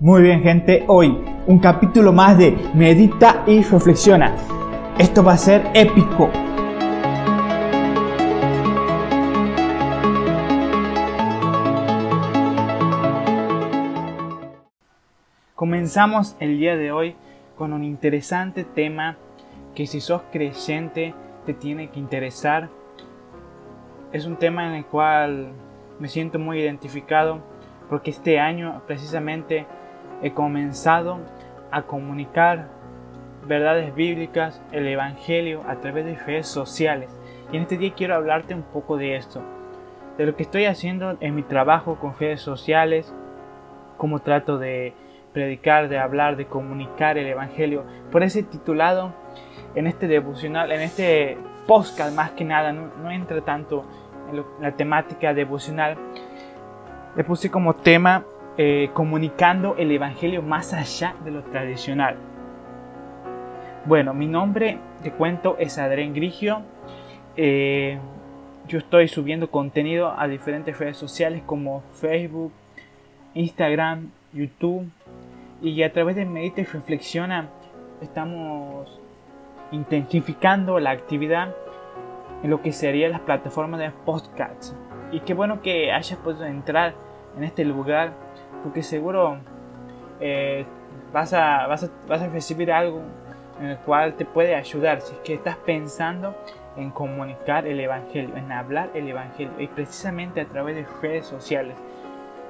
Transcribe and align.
Muy 0.00 0.22
bien 0.22 0.42
gente, 0.44 0.84
hoy 0.86 1.08
un 1.48 1.58
capítulo 1.58 2.12
más 2.12 2.38
de 2.38 2.56
Medita 2.72 3.42
y 3.48 3.64
Reflexiona. 3.64 4.32
Esto 4.96 5.24
va 5.24 5.32
a 5.32 5.36
ser 5.36 5.72
épico. 5.74 6.30
Comenzamos 15.56 16.36
el 16.38 16.60
día 16.60 16.76
de 16.76 16.92
hoy 16.92 17.16
con 17.56 17.72
un 17.72 17.82
interesante 17.82 18.62
tema 18.62 19.16
que 19.74 19.88
si 19.88 20.00
sos 20.00 20.22
creyente 20.30 21.12
te 21.44 21.54
tiene 21.54 21.90
que 21.90 21.98
interesar. 21.98 22.68
Es 24.12 24.26
un 24.26 24.36
tema 24.36 24.68
en 24.68 24.74
el 24.74 24.86
cual 24.86 25.48
me 25.98 26.06
siento 26.06 26.38
muy 26.38 26.60
identificado 26.60 27.40
porque 27.88 28.10
este 28.10 28.38
año 28.38 28.80
precisamente 28.86 29.66
he 30.22 30.32
comenzado 30.32 31.18
a 31.70 31.82
comunicar 31.82 32.68
verdades 33.46 33.94
bíblicas, 33.94 34.62
el 34.72 34.86
Evangelio 34.86 35.62
a 35.68 35.76
través 35.76 36.04
de 36.04 36.16
redes 36.16 36.46
sociales. 36.46 37.10
Y 37.52 37.56
en 37.56 37.62
este 37.62 37.78
día 37.78 37.94
quiero 37.96 38.14
hablarte 38.14 38.54
un 38.54 38.62
poco 38.62 38.96
de 38.96 39.16
esto, 39.16 39.42
de 40.18 40.26
lo 40.26 40.36
que 40.36 40.42
estoy 40.42 40.66
haciendo 40.66 41.16
en 41.20 41.34
mi 41.34 41.42
trabajo 41.42 41.96
con 41.96 42.18
redes 42.18 42.40
sociales, 42.40 43.14
cómo 43.96 44.20
trato 44.20 44.58
de 44.58 44.92
predicar, 45.32 45.88
de 45.88 45.98
hablar, 45.98 46.36
de 46.36 46.46
comunicar 46.46 47.16
el 47.18 47.26
Evangelio. 47.26 47.84
Por 48.10 48.22
ese 48.22 48.42
titulado, 48.42 49.12
en 49.74 49.86
este 49.86 50.08
devocional, 50.08 50.72
en 50.72 50.80
este 50.80 51.38
podcast 51.66 52.14
más 52.14 52.32
que 52.32 52.44
nada, 52.44 52.72
no, 52.72 53.10
entra 53.10 53.40
tanto 53.42 53.84
en, 54.30 54.44
la 54.60 54.72
temática 54.72 55.32
devocional, 55.34 55.96
le 57.16 57.24
puse 57.24 57.50
como 57.50 57.74
tema 57.74 58.24
eh, 58.60 58.90
comunicando 58.92 59.76
el 59.78 59.92
Evangelio 59.92 60.42
más 60.42 60.74
allá 60.74 61.14
de 61.24 61.30
lo 61.30 61.44
tradicional. 61.44 62.16
Bueno, 63.84 64.14
mi 64.14 64.26
nombre, 64.26 64.78
te 65.02 65.12
cuento, 65.12 65.56
es 65.60 65.78
Adrián 65.78 66.12
Grigio. 66.12 66.62
Eh, 67.36 67.98
yo 68.66 68.78
estoy 68.78 69.06
subiendo 69.06 69.48
contenido 69.48 70.12
a 70.18 70.26
diferentes 70.26 70.76
redes 70.76 70.96
sociales 70.96 71.42
como 71.46 71.84
Facebook, 71.92 72.52
Instagram, 73.34 74.10
YouTube. 74.32 74.90
Y 75.62 75.80
a 75.84 75.92
través 75.92 76.16
de 76.16 76.24
Medita 76.24 76.60
y 76.60 76.64
Reflexiona 76.64 77.48
estamos 78.00 79.00
intensificando 79.70 80.80
la 80.80 80.90
actividad 80.90 81.54
en 82.42 82.50
lo 82.50 82.60
que 82.60 82.72
serían 82.72 83.12
las 83.12 83.20
plataformas 83.20 83.78
de 83.78 83.92
podcasts. 84.04 84.74
Y 85.12 85.20
qué 85.20 85.32
bueno 85.32 85.62
que 85.62 85.92
hayas 85.92 86.18
podido 86.18 86.44
entrar 86.44 86.94
en 87.36 87.44
este 87.44 87.64
lugar 87.64 88.12
porque 88.62 88.82
seguro 88.82 89.38
eh, 90.20 90.64
vas, 91.12 91.32
a, 91.32 91.66
vas, 91.66 91.84
a, 91.84 91.90
vas 92.08 92.22
a 92.22 92.28
recibir 92.28 92.72
algo 92.72 93.00
en 93.60 93.66
el 93.66 93.78
cual 93.78 94.14
te 94.14 94.24
puede 94.24 94.54
ayudar 94.54 95.00
si 95.00 95.14
es 95.14 95.20
que 95.20 95.34
estás 95.34 95.56
pensando 95.56 96.34
en 96.76 96.90
comunicar 96.90 97.66
el 97.66 97.80
Evangelio, 97.80 98.36
en 98.36 98.52
hablar 98.52 98.90
el 98.94 99.08
Evangelio 99.08 99.52
y 99.58 99.66
precisamente 99.66 100.40
a 100.40 100.46
través 100.46 100.76
de 100.76 100.86
redes 101.02 101.26
sociales. 101.26 101.76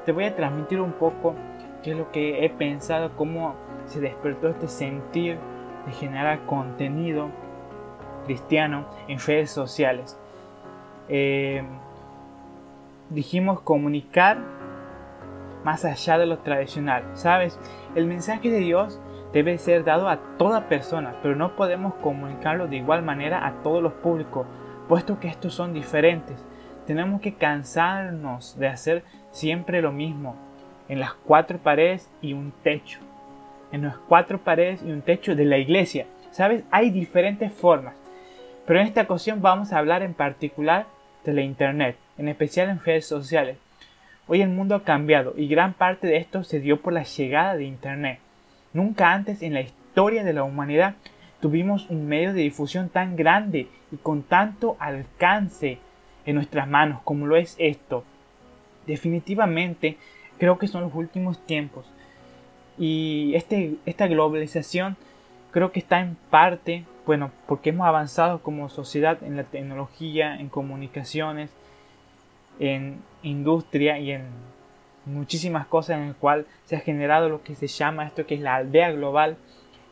Te 0.04 0.12
voy 0.12 0.24
a 0.24 0.36
transmitir 0.36 0.80
un 0.80 0.92
poco 0.92 1.34
qué 1.82 1.92
es 1.92 1.96
lo 1.96 2.10
que 2.12 2.44
he 2.44 2.50
pensado, 2.50 3.10
cómo 3.16 3.54
se 3.86 4.00
despertó 4.00 4.48
este 4.48 4.68
sentir 4.68 5.38
de 5.86 5.92
generar 5.92 6.40
contenido 6.44 7.28
cristiano 8.26 8.86
en 9.08 9.18
redes 9.18 9.50
sociales. 9.50 10.18
Eh, 11.08 11.62
dijimos 13.08 13.60
comunicar 13.60 14.38
más 15.64 15.84
allá 15.84 16.18
de 16.18 16.26
lo 16.26 16.38
tradicional. 16.38 17.04
¿Sabes? 17.14 17.58
El 17.94 18.06
mensaje 18.06 18.50
de 18.50 18.58
Dios 18.58 19.00
debe 19.32 19.58
ser 19.58 19.84
dado 19.84 20.08
a 20.08 20.18
toda 20.38 20.68
persona, 20.68 21.16
pero 21.22 21.36
no 21.36 21.56
podemos 21.56 21.94
comunicarlo 21.94 22.66
de 22.66 22.76
igual 22.76 23.02
manera 23.02 23.46
a 23.46 23.62
todos 23.62 23.82
los 23.82 23.92
públicos, 23.94 24.46
puesto 24.88 25.20
que 25.20 25.28
estos 25.28 25.54
son 25.54 25.72
diferentes. 25.72 26.44
Tenemos 26.86 27.20
que 27.20 27.34
cansarnos 27.34 28.58
de 28.58 28.68
hacer 28.68 29.04
siempre 29.30 29.82
lo 29.82 29.92
mismo, 29.92 30.36
en 30.88 31.00
las 31.00 31.12
cuatro 31.12 31.58
paredes 31.58 32.10
y 32.22 32.32
un 32.32 32.52
techo. 32.62 33.00
En 33.72 33.82
las 33.82 33.98
cuatro 33.98 34.38
paredes 34.38 34.82
y 34.82 34.90
un 34.90 35.02
techo 35.02 35.34
de 35.34 35.44
la 35.44 35.58
iglesia. 35.58 36.06
¿Sabes? 36.30 36.64
Hay 36.70 36.90
diferentes 36.90 37.52
formas. 37.52 37.94
Pero 38.66 38.80
en 38.80 38.86
esta 38.86 39.02
ocasión 39.02 39.42
vamos 39.42 39.72
a 39.72 39.78
hablar 39.78 40.02
en 40.02 40.14
particular 40.14 40.86
de 41.24 41.32
la 41.34 41.42
Internet, 41.42 41.96
en 42.16 42.28
especial 42.28 42.70
en 42.70 42.82
redes 42.82 43.06
sociales. 43.06 43.58
Hoy 44.30 44.42
el 44.42 44.50
mundo 44.50 44.74
ha 44.74 44.84
cambiado 44.84 45.32
y 45.38 45.48
gran 45.48 45.72
parte 45.72 46.06
de 46.06 46.18
esto 46.18 46.44
se 46.44 46.60
dio 46.60 46.82
por 46.82 46.92
la 46.92 47.02
llegada 47.02 47.56
de 47.56 47.64
Internet. 47.64 48.18
Nunca 48.74 49.14
antes 49.14 49.40
en 49.40 49.54
la 49.54 49.62
historia 49.62 50.22
de 50.22 50.34
la 50.34 50.44
humanidad 50.44 50.96
tuvimos 51.40 51.88
un 51.88 52.06
medio 52.06 52.34
de 52.34 52.42
difusión 52.42 52.90
tan 52.90 53.16
grande 53.16 53.68
y 53.90 53.96
con 53.96 54.22
tanto 54.22 54.76
alcance 54.80 55.78
en 56.26 56.34
nuestras 56.34 56.68
manos 56.68 57.00
como 57.04 57.26
lo 57.26 57.36
es 57.36 57.56
esto. 57.58 58.04
Definitivamente 58.86 59.96
creo 60.36 60.58
que 60.58 60.68
son 60.68 60.82
los 60.82 60.94
últimos 60.94 61.44
tiempos 61.46 61.90
y 62.76 63.32
este, 63.34 63.76
esta 63.86 64.08
globalización 64.08 64.98
creo 65.52 65.72
que 65.72 65.80
está 65.80 66.00
en 66.00 66.18
parte, 66.28 66.84
bueno, 67.06 67.30
porque 67.46 67.70
hemos 67.70 67.86
avanzado 67.86 68.42
como 68.42 68.68
sociedad 68.68 69.22
en 69.22 69.38
la 69.38 69.44
tecnología, 69.44 70.38
en 70.38 70.50
comunicaciones, 70.50 71.50
en 72.58 73.02
industria 73.22 73.98
y 73.98 74.12
en 74.12 74.26
muchísimas 75.04 75.66
cosas 75.66 75.98
en 75.98 76.04
el 76.04 76.14
cual 76.14 76.46
se 76.64 76.76
ha 76.76 76.80
generado 76.80 77.28
lo 77.28 77.42
que 77.42 77.54
se 77.54 77.66
llama 77.66 78.06
esto 78.06 78.26
que 78.26 78.34
es 78.34 78.40
la 78.40 78.56
aldea 78.56 78.92
global, 78.92 79.36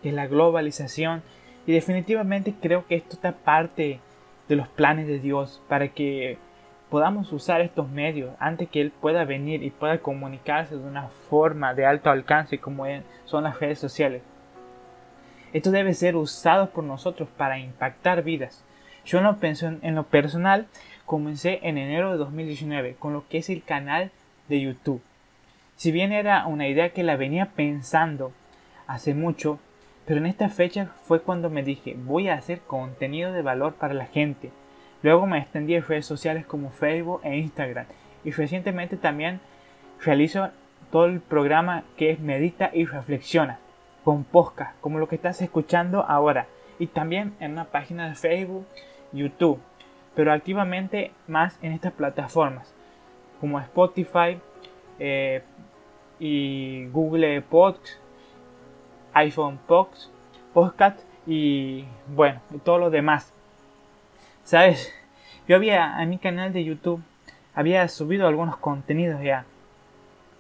que 0.03 0.11
es 0.11 0.15
la 0.15 0.27
globalización 0.27 1.23
y 1.67 1.73
definitivamente 1.73 2.55
creo 2.61 2.87
que 2.87 2.95
esto 2.95 3.15
está 3.15 3.33
parte 3.33 4.01
de 4.49 4.57
los 4.57 4.69
planes 4.69 5.07
de 5.07 5.19
Dios 5.19 5.63
para 5.69 5.89
que 5.89 6.39
podamos 6.91 7.33
usar 7.33 7.61
estos 7.61 7.89
medios 7.89 8.35
antes 8.39 8.69
que 8.69 8.81
Él 8.81 8.93
pueda 8.93 9.25
venir 9.25 9.63
y 9.63 9.71
pueda 9.71 9.99
comunicarse 9.99 10.77
de 10.77 10.85
una 10.85 11.09
forma 11.09 11.75
de 11.75 11.85
alto 11.85 12.11
alcance 12.11 12.59
como 12.59 12.85
son 13.25 13.45
las 13.45 13.59
redes 13.59 13.79
sociales. 13.81 14.23
Esto 15.53 15.71
debe 15.71 15.95
ser 15.95 16.17
usado 16.17 16.71
por 16.71 16.85
nosotros 16.85 17.29
para 17.37 17.59
impactar 17.59 18.23
vidas. 18.23 18.65
Yo 19.05 19.21
no 19.21 19.39
pienso 19.39 19.67
en 19.67 19.95
lo 19.95 20.05
personal 20.05 20.67
comencé 21.07 21.61
en 21.63 21.79
enero 21.79 22.13
de 22.13 22.19
2019 22.19 22.97
con 22.99 23.13
lo 23.13 23.27
que 23.29 23.39
es 23.39 23.49
el 23.49 23.63
canal 23.63 24.11
de 24.49 24.61
YouTube. 24.61 25.01
Si 25.77 25.93
bien 25.93 26.13
era 26.13 26.47
una 26.47 26.69
idea 26.69 26.91
que 26.91 27.03
la 27.03 27.17
venía 27.17 27.53
pensando 27.55 28.33
hace 28.87 29.15
mucho, 29.15 29.59
pero 30.05 30.19
en 30.19 30.27
esta 30.27 30.49
fecha 30.49 30.93
fue 31.05 31.23
cuando 31.23 31.49
me 31.49 31.63
dije 31.63 31.97
voy 31.97 32.29
a 32.29 32.35
hacer 32.35 32.61
contenido 32.61 33.33
de 33.33 33.43
valor 33.43 33.75
para 33.75 33.95
la 33.95 34.07
gente. 34.07 34.51
Luego 35.03 35.27
me 35.27 35.39
extendí 35.39 35.75
en 35.75 35.87
redes 35.87 36.07
sociales 36.07 36.45
como 36.45 36.71
Facebook 36.71 37.21
e 37.25 37.37
Instagram 37.37 37.87
y 38.25 38.33
recientemente 38.33 38.97
también 38.97 39.41
realizo 40.05 40.51
todo 40.91 41.07
el 41.07 41.21
programa 41.21 41.85
que 41.97 42.11
es 42.11 42.21
Medita 42.21 42.71
y 42.73 42.85
Reflexiona 42.85 43.59
con 44.05 44.25
podcast 44.25 44.79
como 44.81 44.99
lo 44.99 45.09
que 45.09 45.17
estás 45.17 45.41
escuchando 45.43 46.05
ahora 46.09 46.47
y 46.79 46.89
también 46.89 47.35
en 47.41 47.53
una 47.53 47.65
página 47.67 48.09
de 48.09 48.15
Facebook, 48.15 48.67
YouTube 49.13 49.61
pero 50.17 50.33
activamente 50.33 51.13
más 51.29 51.59
en 51.63 51.73
estas 51.73 51.93
plataformas 51.93 52.75
como 53.41 53.61
Spotify 53.61 54.41
eh, 54.99 55.43
y 56.19 56.87
Google 56.87 57.43
Podcast, 57.43 58.01
iPhone 59.13 59.59
Podcast, 59.67 60.11
Podcast 60.53 60.99
y 61.27 61.85
bueno, 62.09 62.41
todo 62.65 62.79
lo 62.79 62.91
demás. 62.91 63.33
¿Sabes? 64.43 64.93
Yo 65.47 65.57
había 65.57 66.03
en 66.03 66.09
mi 66.09 66.19
canal 66.19 66.53
de 66.53 66.65
YouTube 66.65 67.03
había 67.57 67.89
subido 67.89 68.29
algunos 68.29 68.59
contenidos 68.59 69.23
ya. 69.23 69.47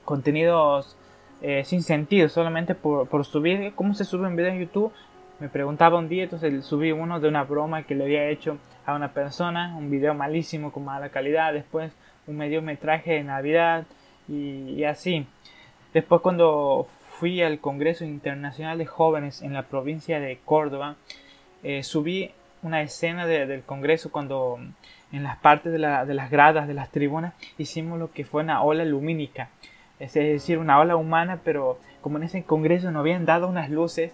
Contenidos 0.04 0.97
eh, 1.41 1.65
sin 1.65 1.82
sentido, 1.82 2.28
solamente 2.28 2.75
por, 2.75 3.09
por 3.09 3.24
subir. 3.24 3.72
¿Cómo 3.74 3.95
se 3.95 4.04
sube 4.04 4.27
un 4.27 4.36
video 4.36 4.53
en 4.53 4.60
YouTube? 4.60 4.92
Me 5.38 5.50
preguntaba 5.50 5.98
un 5.98 6.09
día, 6.09 6.22
entonces 6.22 6.65
subí 6.65 6.92
uno 6.92 7.21
de 7.21 7.28
una 7.28 7.44
broma 7.44 7.83
que 7.83 7.94
le 7.94 8.04
había 8.04 8.30
hecho 8.30 8.56
a 8.86 8.94
una 8.94 9.12
persona, 9.12 9.74
un 9.77 9.91
video 9.91 10.15
malísimo 10.15 10.72
con 10.72 10.86
mala 10.86 11.10
calidad, 11.10 11.53
después 11.53 11.92
un 12.27 12.38
mediometraje 12.38 13.12
de 13.12 13.24
Navidad 13.24 13.84
y, 14.28 14.83
así. 14.84 15.27
Después 15.92 16.22
cuando 16.22 16.88
fui 17.18 17.42
al 17.42 17.59
Congreso 17.59 18.06
Internacional 18.06 18.78
de 18.78 18.86
Jóvenes 18.86 19.42
en 19.42 19.53
la 19.53 19.65
provincia 19.65 20.21
de 20.21 20.38
Córdoba, 20.42 20.97
eh, 21.62 21.83
subí 21.83 22.30
una 22.62 22.80
escena 22.80 23.27
del 23.27 23.62
Congreso 23.62 24.10
cuando 24.10 24.59
en 25.12 25.22
las 25.22 25.36
partes 25.36 25.71
de, 25.71 25.78
de, 25.78 26.15
las 26.15 26.30
gradas 26.30 26.66
de 26.66 26.72
las 26.72 26.91
tribunas 26.91 27.34
hicimos 27.59 27.98
lo 27.98 28.10
que 28.10 28.24
fue 28.24 28.42
una 28.42 28.62
ola 28.62 28.86
lumínica, 28.86 29.50
es 30.00 30.15
decir, 30.15 30.56
una 30.56 30.78
ola 30.78 30.97
humana, 30.97 31.41
pero 31.44 31.78
como 32.00 32.16
en 32.16 32.24
ese 32.24 32.42
Congreso 32.42 32.91
nos 32.91 33.00
habían 33.00 33.27
dado 33.27 33.48
unas 33.48 33.68
luces, 33.68 34.12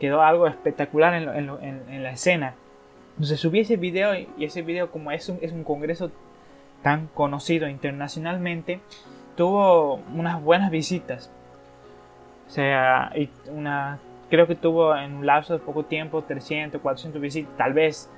quedó 0.00 0.22
algo 0.22 0.48
espectacular 0.48 1.14
en 1.14 2.02
la 2.02 2.10
escena. 2.10 2.54
Entonces 3.10 3.38
subí 3.38 3.60
ese 3.60 3.76
video 3.76 4.14
y 4.14 4.44
ese 4.44 4.62
video 4.62 4.90
como 4.90 5.12
es 5.12 5.28
un, 5.28 5.38
es 5.42 5.52
un 5.52 5.62
congreso 5.62 6.10
tan 6.82 7.08
conocido 7.08 7.68
internacionalmente, 7.68 8.80
tuvo 9.36 9.96
unas 10.14 10.42
buenas 10.42 10.70
visitas. 10.70 11.30
O 12.46 12.50
sea, 12.50 13.12
una, 13.48 13.98
creo 14.30 14.46
que 14.46 14.54
tuvo 14.54 14.96
en 14.96 15.16
un 15.16 15.26
lapso 15.26 15.52
de 15.52 15.58
poco 15.58 15.84
tiempo 15.84 16.22
300, 16.22 16.80
400 16.80 17.20
visitas. 17.20 17.56
Tal 17.56 17.74
vez 17.74 18.10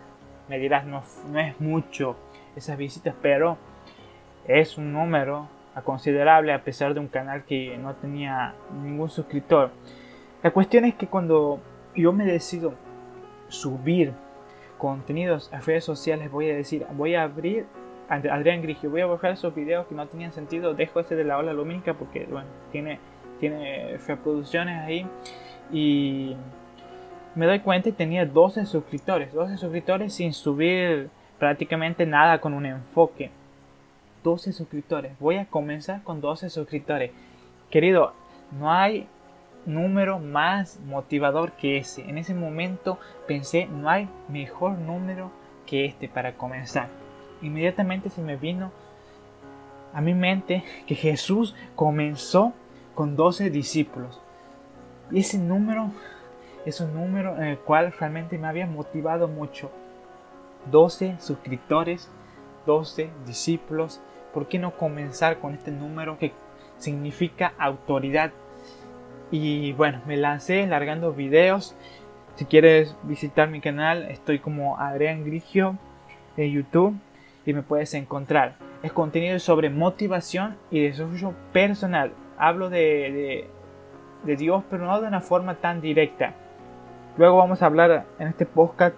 me 0.48 0.58
dirás, 0.58 0.86
no 0.86 1.02
es 1.38 1.60
mucho 1.60 2.16
esas 2.54 2.76
visitas, 2.76 3.14
pero 3.20 3.58
es 4.46 4.78
un 4.78 4.92
número 4.92 5.48
considerable 5.84 6.52
a 6.52 6.62
pesar 6.62 6.94
de 6.94 7.00
un 7.00 7.08
canal 7.08 7.44
que 7.44 7.76
no 7.78 7.94
tenía 7.94 8.54
ningún 8.82 9.10
suscriptor. 9.10 9.70
La 10.42 10.50
cuestión 10.50 10.84
es 10.84 10.94
que 10.94 11.06
cuando 11.06 11.60
yo 11.94 12.12
me 12.12 12.24
decido 12.24 12.74
subir 13.48 14.12
contenidos 14.78 15.52
a 15.52 15.60
redes 15.60 15.84
sociales, 15.84 16.30
voy 16.30 16.50
a 16.50 16.54
decir, 16.54 16.86
voy 16.94 17.14
a 17.14 17.22
abrir 17.24 17.66
Adrián 18.08 18.62
Grigio, 18.62 18.90
voy 18.90 19.00
a 19.00 19.06
borrar 19.06 19.32
esos 19.32 19.54
videos 19.54 19.86
que 19.86 19.94
no 19.94 20.06
tenían 20.06 20.32
sentido, 20.32 20.74
dejo 20.74 21.00
ese 21.00 21.14
de 21.14 21.24
la 21.24 21.38
ola 21.38 21.52
lumínica 21.52 21.94
porque 21.94 22.26
bueno, 22.26 22.48
tiene, 22.72 22.98
tiene 23.40 23.96
reproducciones 24.06 24.80
ahí 24.82 25.06
y 25.72 26.36
me 27.34 27.46
doy 27.46 27.60
cuenta 27.60 27.88
y 27.88 27.92
tenía 27.92 28.26
12 28.26 28.66
suscriptores, 28.66 29.32
12 29.32 29.56
suscriptores 29.56 30.14
sin 30.14 30.32
subir 30.32 31.10
prácticamente 31.38 32.06
nada 32.06 32.40
con 32.40 32.54
un 32.54 32.66
enfoque. 32.66 33.30
12 34.22 34.52
suscriptores. 34.52 35.18
Voy 35.18 35.36
a 35.36 35.46
comenzar 35.46 36.02
con 36.02 36.20
12 36.20 36.50
suscriptores. 36.50 37.10
Querido, 37.70 38.12
no 38.58 38.70
hay 38.70 39.08
número 39.66 40.18
más 40.18 40.80
motivador 40.80 41.52
que 41.52 41.78
ese. 41.78 42.08
En 42.08 42.18
ese 42.18 42.34
momento 42.34 42.98
pensé, 43.26 43.66
no 43.66 43.88
hay 43.88 44.08
mejor 44.28 44.78
número 44.78 45.30
que 45.66 45.84
este 45.84 46.08
para 46.08 46.34
comenzar. 46.34 46.88
Inmediatamente 47.40 48.10
se 48.10 48.22
me 48.22 48.36
vino 48.36 48.72
a 49.92 50.00
mi 50.00 50.14
mente 50.14 50.64
que 50.86 50.94
Jesús 50.94 51.54
comenzó 51.74 52.52
con 52.94 53.16
12 53.16 53.50
discípulos. 53.50 54.20
Y 55.10 55.20
ese 55.20 55.38
número 55.38 55.90
es 56.64 56.80
un 56.80 56.94
número 56.94 57.36
en 57.36 57.44
el 57.44 57.58
cual 57.58 57.92
realmente 57.98 58.38
me 58.38 58.46
había 58.46 58.66
motivado 58.66 59.28
mucho. 59.28 59.70
12 60.70 61.16
suscriptores, 61.18 62.10
12 62.66 63.10
discípulos. 63.26 64.00
¿Por 64.32 64.48
qué 64.48 64.58
no 64.58 64.76
comenzar 64.76 65.38
con 65.38 65.54
este 65.54 65.70
número 65.70 66.18
que 66.18 66.32
significa 66.78 67.52
autoridad? 67.58 68.32
Y 69.32 69.72
bueno, 69.72 70.02
me 70.06 70.18
lancé 70.18 70.66
largando 70.66 71.14
videos. 71.14 71.74
Si 72.36 72.44
quieres 72.44 72.94
visitar 73.02 73.48
mi 73.48 73.60
canal, 73.60 74.02
estoy 74.10 74.38
como 74.38 74.78
Adrián 74.78 75.24
Grigio 75.24 75.78
en 76.36 76.52
YouTube 76.52 76.94
y 77.46 77.54
me 77.54 77.62
puedes 77.62 77.94
encontrar. 77.94 78.56
Es 78.82 78.92
contenido 78.92 79.38
sobre 79.38 79.70
motivación 79.70 80.56
y 80.70 80.82
desarrollo 80.82 81.32
personal. 81.50 82.12
Hablo 82.36 82.68
de, 82.68 83.48
de 84.24 84.36
Dios, 84.36 84.64
pero 84.68 84.84
no 84.84 85.00
de 85.00 85.08
una 85.08 85.22
forma 85.22 85.54
tan 85.54 85.80
directa. 85.80 86.34
Luego 87.16 87.38
vamos 87.38 87.62
a 87.62 87.66
hablar 87.66 88.04
en 88.18 88.28
este 88.28 88.44
podcast 88.44 88.94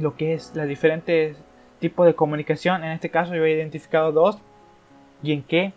lo 0.00 0.16
que 0.16 0.34
es 0.34 0.52
los 0.56 0.66
diferentes 0.66 1.36
tipos 1.78 2.04
de 2.06 2.16
comunicación. 2.16 2.82
En 2.82 2.90
este 2.90 3.10
caso 3.10 3.36
yo 3.36 3.44
he 3.44 3.52
identificado 3.52 4.10
dos 4.10 4.38
y 5.22 5.32
en 5.32 5.44
qué 5.44 5.72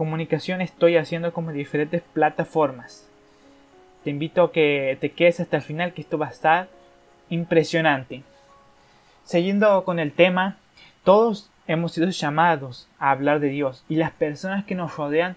comunicación 0.00 0.62
estoy 0.62 0.96
haciendo 0.96 1.34
como 1.34 1.52
diferentes 1.52 2.00
plataformas. 2.00 3.06
Te 4.02 4.08
invito 4.08 4.42
a 4.42 4.50
que 4.50 4.96
te 4.98 5.12
quedes 5.12 5.40
hasta 5.40 5.58
el 5.58 5.62
final 5.62 5.92
que 5.92 6.00
esto 6.00 6.16
va 6.16 6.28
a 6.28 6.30
estar 6.30 6.68
impresionante. 7.28 8.22
Siguiendo 9.24 9.84
con 9.84 9.98
el 9.98 10.12
tema, 10.12 10.56
todos 11.04 11.50
hemos 11.66 11.92
sido 11.92 12.08
llamados 12.08 12.88
a 12.98 13.10
hablar 13.10 13.40
de 13.40 13.48
Dios 13.48 13.84
y 13.90 13.96
las 13.96 14.12
personas 14.12 14.64
que 14.64 14.74
nos 14.74 14.96
rodean 14.96 15.36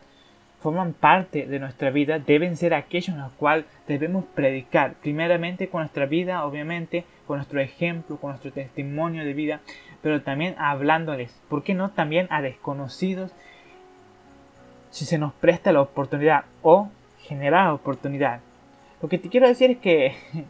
forman 0.61 0.93
parte 0.93 1.45
de 1.45 1.59
nuestra 1.59 1.89
vida 1.89 2.19
deben 2.19 2.55
ser 2.55 2.73
aquellos 2.73 3.09
en 3.09 3.19
los 3.19 3.33
cuales 3.33 3.65
debemos 3.85 4.23
predicar, 4.33 4.93
primeramente 4.93 5.67
con 5.67 5.81
nuestra 5.81 6.05
vida, 6.05 6.45
obviamente, 6.45 7.03
con 7.27 7.35
nuestro 7.35 7.59
ejemplo, 7.59 8.15
con 8.15 8.29
nuestro 8.29 8.53
testimonio 8.53 9.25
de 9.25 9.33
vida, 9.33 9.59
pero 10.01 10.21
también 10.21 10.55
hablándoles, 10.57 11.37
¿por 11.49 11.63
qué 11.63 11.73
no 11.73 11.89
también 11.89 12.27
a 12.29 12.41
desconocidos 12.41 13.33
si 14.93 15.05
se 15.05 15.17
nos 15.17 15.33
presta 15.33 15.71
la 15.71 15.81
oportunidad 15.81 16.45
o 16.61 16.87
generar 17.23 17.71
oportunidad? 17.71 18.41
Lo 19.01 19.09
que 19.09 19.17
te 19.17 19.27
quiero 19.27 19.47
decir 19.47 19.71
es 19.71 19.77
que 19.79 20.15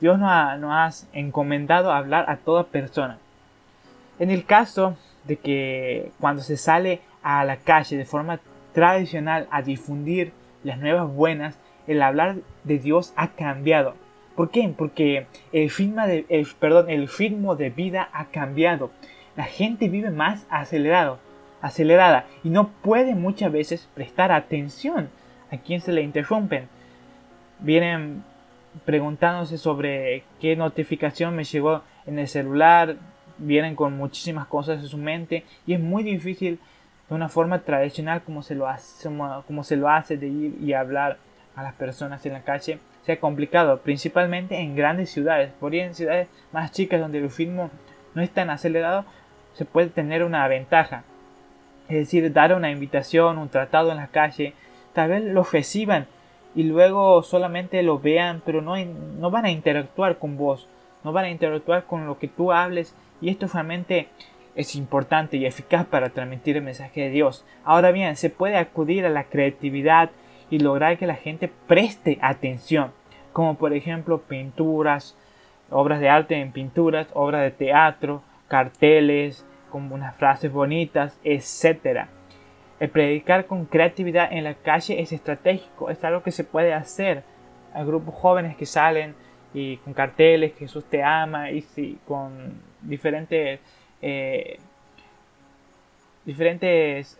Dios 0.00 0.18
nos 0.18 0.28
ha, 0.30 0.56
nos 0.58 0.70
ha 0.72 0.90
encomendado 1.14 1.90
hablar 1.90 2.26
a 2.28 2.36
toda 2.36 2.64
persona. 2.64 3.18
En 4.18 4.30
el 4.30 4.44
caso 4.44 4.94
de 5.24 5.36
que 5.36 6.12
cuando 6.20 6.42
se 6.42 6.58
sale 6.58 7.00
a 7.22 7.44
la 7.44 7.56
calle 7.56 7.96
de 7.96 8.04
forma 8.04 8.40
tradicional 8.74 9.48
a 9.50 9.62
difundir 9.62 10.32
las 10.64 10.78
nuevas 10.78 11.10
buenas, 11.10 11.58
el 11.86 12.02
hablar 12.02 12.36
de 12.64 12.78
Dios 12.78 13.14
ha 13.16 13.28
cambiado. 13.28 13.94
¿Por 14.36 14.50
qué? 14.50 14.72
Porque 14.76 15.26
el 15.52 15.70
ritmo 15.70 16.06
de, 16.06 16.46
perdón, 16.60 16.90
el 16.90 17.08
ritmo 17.08 17.56
de 17.56 17.70
vida 17.70 18.10
ha 18.12 18.26
cambiado. 18.26 18.90
La 19.34 19.44
gente 19.44 19.88
vive 19.88 20.10
más 20.10 20.46
acelerado, 20.50 21.18
acelerada 21.60 22.26
y 22.44 22.50
no 22.50 22.68
puede 22.68 23.14
muchas 23.14 23.52
veces 23.52 23.88
prestar 23.94 24.32
atención 24.32 25.10
a 25.50 25.56
quien 25.56 25.80
se 25.80 25.92
le 25.92 26.02
interrumpen. 26.02 26.68
Vienen 27.60 28.22
preguntándose 28.84 29.58
sobre 29.58 30.24
qué 30.40 30.56
notificación 30.56 31.34
me 31.34 31.44
llegó 31.44 31.82
en 32.06 32.18
el 32.18 32.28
celular, 32.28 32.96
vienen 33.38 33.74
con 33.74 33.96
muchísimas 33.96 34.46
cosas 34.46 34.80
en 34.80 34.88
su 34.88 34.98
mente 34.98 35.44
y 35.66 35.74
es 35.74 35.80
muy 35.80 36.02
difícil 36.02 36.58
de 37.08 37.14
una 37.14 37.28
forma 37.28 37.60
tradicional 37.60 38.22
como 38.22 38.42
se 38.42 38.54
lo 38.54 38.68
hace, 38.68 39.08
como 39.46 39.64
se 39.64 39.76
lo 39.76 39.88
hace 39.88 40.16
de 40.16 40.28
ir 40.28 40.58
y 40.60 40.72
hablar 40.72 41.18
a 41.56 41.62
las 41.62 41.74
personas 41.74 42.24
en 42.26 42.34
la 42.34 42.42
calle 42.42 42.78
sea 43.08 43.18
complicado, 43.20 43.80
principalmente 43.80 44.58
en 44.58 44.76
grandes 44.76 45.08
ciudades. 45.08 45.50
Por 45.58 45.72
ahí 45.72 45.80
en 45.80 45.94
ciudades 45.94 46.28
más 46.52 46.72
chicas 46.72 47.00
donde 47.00 47.18
el 47.18 47.30
ritmo 47.30 47.70
no 48.14 48.20
es 48.20 48.30
tan 48.30 48.50
acelerado, 48.50 49.06
se 49.54 49.64
puede 49.64 49.88
tener 49.88 50.22
una 50.24 50.46
ventaja. 50.46 51.04
Es 51.88 51.96
decir, 51.96 52.32
dar 52.32 52.54
una 52.54 52.70
invitación, 52.70 53.38
un 53.38 53.48
tratado 53.48 53.90
en 53.90 53.96
la 53.96 54.08
calle, 54.08 54.54
tal 54.92 55.10
vez 55.10 55.24
lo 55.24 55.42
reciban 55.42 56.06
y 56.54 56.64
luego 56.64 57.22
solamente 57.22 57.82
lo 57.82 57.98
vean, 57.98 58.42
pero 58.44 58.60
no, 58.60 58.74
no 58.76 59.30
van 59.30 59.46
a 59.46 59.50
interactuar 59.50 60.18
con 60.18 60.36
vos, 60.36 60.68
no 61.04 61.12
van 61.12 61.26
a 61.26 61.30
interactuar 61.30 61.84
con 61.84 62.06
lo 62.06 62.18
que 62.18 62.28
tú 62.28 62.52
hables 62.52 62.94
y 63.20 63.30
esto 63.30 63.46
realmente 63.46 64.08
es 64.54 64.74
importante 64.74 65.36
y 65.36 65.46
eficaz 65.46 65.86
para 65.86 66.10
transmitir 66.10 66.56
el 66.56 66.64
mensaje 66.64 67.02
de 67.02 67.10
Dios. 67.10 67.44
Ahora 67.64 67.92
bien, 67.92 68.16
se 68.16 68.28
puede 68.28 68.56
acudir 68.56 69.06
a 69.06 69.10
la 69.10 69.24
creatividad 69.24 70.10
y 70.50 70.58
lograr 70.58 70.98
que 70.98 71.06
la 71.06 71.14
gente 71.14 71.50
preste 71.66 72.18
atención, 72.20 72.90
como 73.32 73.54
por 73.54 73.72
ejemplo 73.72 74.22
pinturas, 74.22 75.16
obras 75.70 76.00
de 76.00 76.08
arte 76.08 76.40
en 76.40 76.52
pinturas, 76.52 77.06
obras 77.14 77.42
de 77.42 77.50
teatro, 77.50 78.22
carteles, 78.48 79.44
con 79.68 79.90
unas 79.92 80.16
frases 80.16 80.52
bonitas, 80.52 81.18
etc. 81.24 82.06
El 82.80 82.90
predicar 82.90 83.46
con 83.46 83.66
creatividad 83.66 84.32
en 84.32 84.44
la 84.44 84.54
calle 84.54 85.00
es 85.00 85.12
estratégico, 85.12 85.90
es 85.90 86.02
algo 86.04 86.22
que 86.22 86.30
se 86.30 86.44
puede 86.44 86.74
hacer. 86.74 87.22
Hay 87.74 87.84
grupos 87.84 88.14
jóvenes 88.14 88.56
que 88.56 88.66
salen 88.66 89.14
y 89.54 89.78
con 89.78 89.94
carteles, 89.94 90.54
Jesús 90.58 90.84
te 90.84 91.02
ama, 91.02 91.50
y 91.50 91.98
con 92.06 92.60
diferentes 92.82 93.60
eh, 94.00 94.58
diferentes 96.24 97.18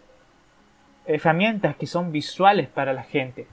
herramientas 1.06 1.76
que 1.76 1.86
son 1.86 2.12
visuales 2.12 2.68
para 2.68 2.92
la 2.92 3.02
gente. 3.02 3.46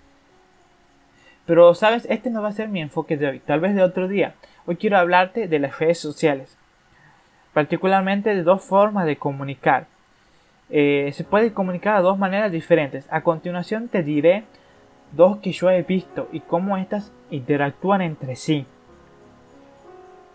Pero, 1.46 1.74
¿sabes? 1.74 2.06
Este 2.10 2.30
no 2.30 2.42
va 2.42 2.50
a 2.50 2.54
ser 2.54 2.68
mi 2.68 2.82
enfoque 2.82 3.18
de 3.18 3.28
hoy, 3.28 3.40
tal 3.40 3.62
vez 3.62 3.76
de 3.76 3.84
otro 3.84 4.08
día. 4.08 4.36
Hoy 4.66 4.76
quiero 4.76 4.98
hablarte 4.98 5.48
de 5.48 5.60
las 5.60 5.80
redes 5.80 6.00
sociales, 6.00 6.58
particularmente 7.56 8.36
de 8.36 8.44
dos 8.44 8.66
formas 8.66 9.06
de 9.06 9.16
comunicar. 9.16 9.88
Eh, 10.70 11.10
se 11.14 11.24
puede 11.24 11.54
comunicar 11.54 11.96
de 11.96 12.04
dos 12.04 12.18
maneras 12.20 12.52
diferentes. 12.52 13.08
A 13.10 13.22
continuación 13.22 13.88
te 13.88 14.04
diré 14.04 14.44
dos 15.14 15.38
que 15.38 15.54
yo 15.54 15.70
he 15.70 15.82
visto 15.82 16.28
y 16.34 16.42
cómo 16.42 16.76
estas 16.76 17.14
interactúan 17.32 18.02
entre 18.02 18.36
sí 18.36 18.66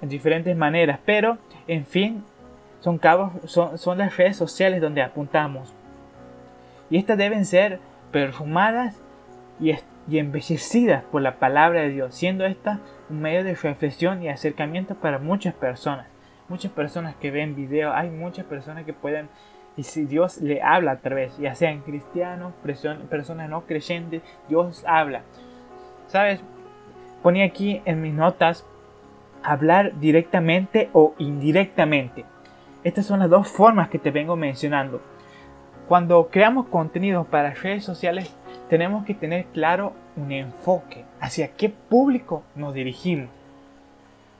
en 0.01 0.09
diferentes 0.09 0.57
maneras, 0.57 0.99
pero 1.05 1.37
en 1.67 1.85
fin, 1.85 2.25
son, 2.81 2.97
cabos, 2.97 3.33
son, 3.45 3.99
las 3.99 4.17
redes 4.17 4.39
sociales 4.39 4.81
donde 4.81 5.03
apuntamos. 5.03 5.75
Y 6.89 6.97
estas 6.97 7.19
deben 7.19 7.45
ser 7.45 7.81
perfumadas 8.13 8.99
y, 9.61 9.75
y 10.09 10.19
embellecidas 10.19 11.05
por 11.05 11.21
la 11.21 11.35
palabra 11.35 11.83
de 11.83 11.91
Dios, 11.91 12.15
siendo 12.15 12.47
esta 12.47 12.81
un 13.11 13.21
medio 13.21 13.45
de 13.45 13.55
reflexión 13.55 14.23
y 14.23 14.31
acercamiento 14.31 14.95
para 14.95 15.19
muchas 15.19 15.53
personas. 15.53 16.07
Muchas 16.51 16.73
personas 16.73 17.15
que 17.15 17.31
ven 17.31 17.55
videos, 17.55 17.95
hay 17.95 18.11
muchas 18.11 18.45
personas 18.45 18.85
que 18.85 18.93
pueden, 18.93 19.29
y 19.77 19.85
si 19.85 20.05
Dios 20.05 20.39
le 20.39 20.61
habla 20.61 20.91
a 20.91 20.99
través, 20.99 21.39
ya 21.39 21.55
sean 21.55 21.81
cristianos, 21.81 22.53
personas 22.63 23.49
no 23.49 23.67
creyentes, 23.67 24.21
Dios 24.49 24.85
habla. 24.85 25.23
¿Sabes? 26.09 26.43
Ponía 27.23 27.45
aquí 27.45 27.81
en 27.85 28.03
mis 28.03 28.13
notas 28.13 28.67
hablar 29.45 30.01
directamente 30.01 30.91
o 30.93 31.15
indirectamente. 31.19 32.25
Estas 32.83 33.07
son 33.07 33.21
las 33.21 33.31
dos 33.31 33.47
formas 33.47 33.89
que 33.89 34.01
te 34.01 34.11
vengo 34.11 34.35
mencionando. 34.35 35.01
Cuando 35.87 36.31
creamos 36.31 36.67
contenido 36.67 37.27
para 37.27 37.55
redes 37.55 37.85
sociales, 37.85 38.35
tenemos 38.69 39.05
que 39.05 39.15
tener 39.15 39.47
claro 39.53 39.93
un 40.17 40.33
enfoque 40.33 41.05
hacia 41.21 41.55
qué 41.55 41.69
público 41.69 42.43
nos 42.57 42.75
dirigimos. 42.75 43.40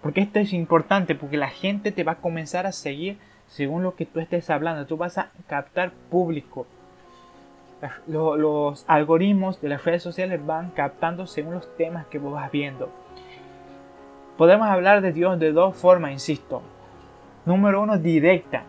Porque 0.03 0.23
esto 0.23 0.39
es 0.39 0.53
importante, 0.53 1.15
porque 1.15 1.37
la 1.37 1.51
gente 1.51 1.93
te 1.93 2.05
va 2.05 2.13
a 2.13 2.17
comenzar 2.17 2.67
a 2.67 2.73
seguir 2.73 3.19
según 3.47 3.83
lo 3.83 3.97
que 3.97 4.07
tú 4.07 4.21
estés 4.21 4.49
hablando. 4.49 4.87
Tú 4.87 4.97
vas 4.97 5.19
a 5.19 5.31
captar 5.47 5.93
público. 6.11 6.67
Los 8.07 8.85
algoritmos 8.89 9.61
de 9.61 9.71
las 9.71 9.85
redes 9.85 10.03
sociales 10.03 10.45
van 10.45 10.71
captando 10.71 11.27
según 11.27 11.55
los 11.55 11.77
temas 11.77 12.07
que 12.07 12.19
vos 12.19 12.33
vas 12.33 12.51
viendo. 12.51 12.91
Podemos 14.37 14.69
hablar 14.69 15.03
de 15.03 15.13
Dios 15.13 15.39
de 15.39 15.53
dos 15.53 15.77
formas, 15.77 16.13
insisto. 16.13 16.63
Número 17.45 17.83
uno, 17.83 17.99
directa. 17.99 18.65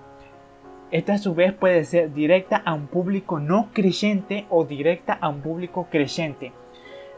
Esta 0.92 1.14
a 1.14 1.18
su 1.18 1.34
vez 1.34 1.54
puede 1.54 1.86
ser 1.86 2.14
directa 2.14 2.62
a 2.66 2.74
un 2.74 2.88
público 2.88 3.40
no 3.40 3.70
creyente 3.72 4.46
o 4.50 4.66
directa 4.66 5.18
a 5.20 5.30
un 5.30 5.42
público 5.42 5.88
creyente. 5.90 6.52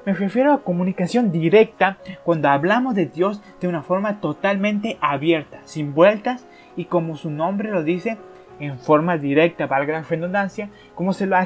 Me 0.05 0.13
refiero 0.13 0.51
a 0.51 0.63
comunicación 0.63 1.31
directa 1.31 1.97
cuando 2.25 2.49
hablamos 2.49 2.93
de 2.93 3.05
Dios 3.05 3.41
de 3.61 3.69
una 3.69 3.83
forma 3.83 4.19
totalmente 4.19 4.97
abierta, 4.99 5.61
sin 5.63 5.93
vueltas 5.93 6.45
y 6.75 6.85
como 6.85 7.15
su 7.15 7.29
nombre 7.29 7.71
lo 7.71 7.83
dice, 7.83 8.17
en 8.59 8.79
forma 8.79 9.17
directa, 9.17 9.67
para 9.67 9.85
la 9.85 10.01
redundancia, 10.01 10.69
como 10.93 11.13
se, 11.13 11.25
lo 11.25 11.37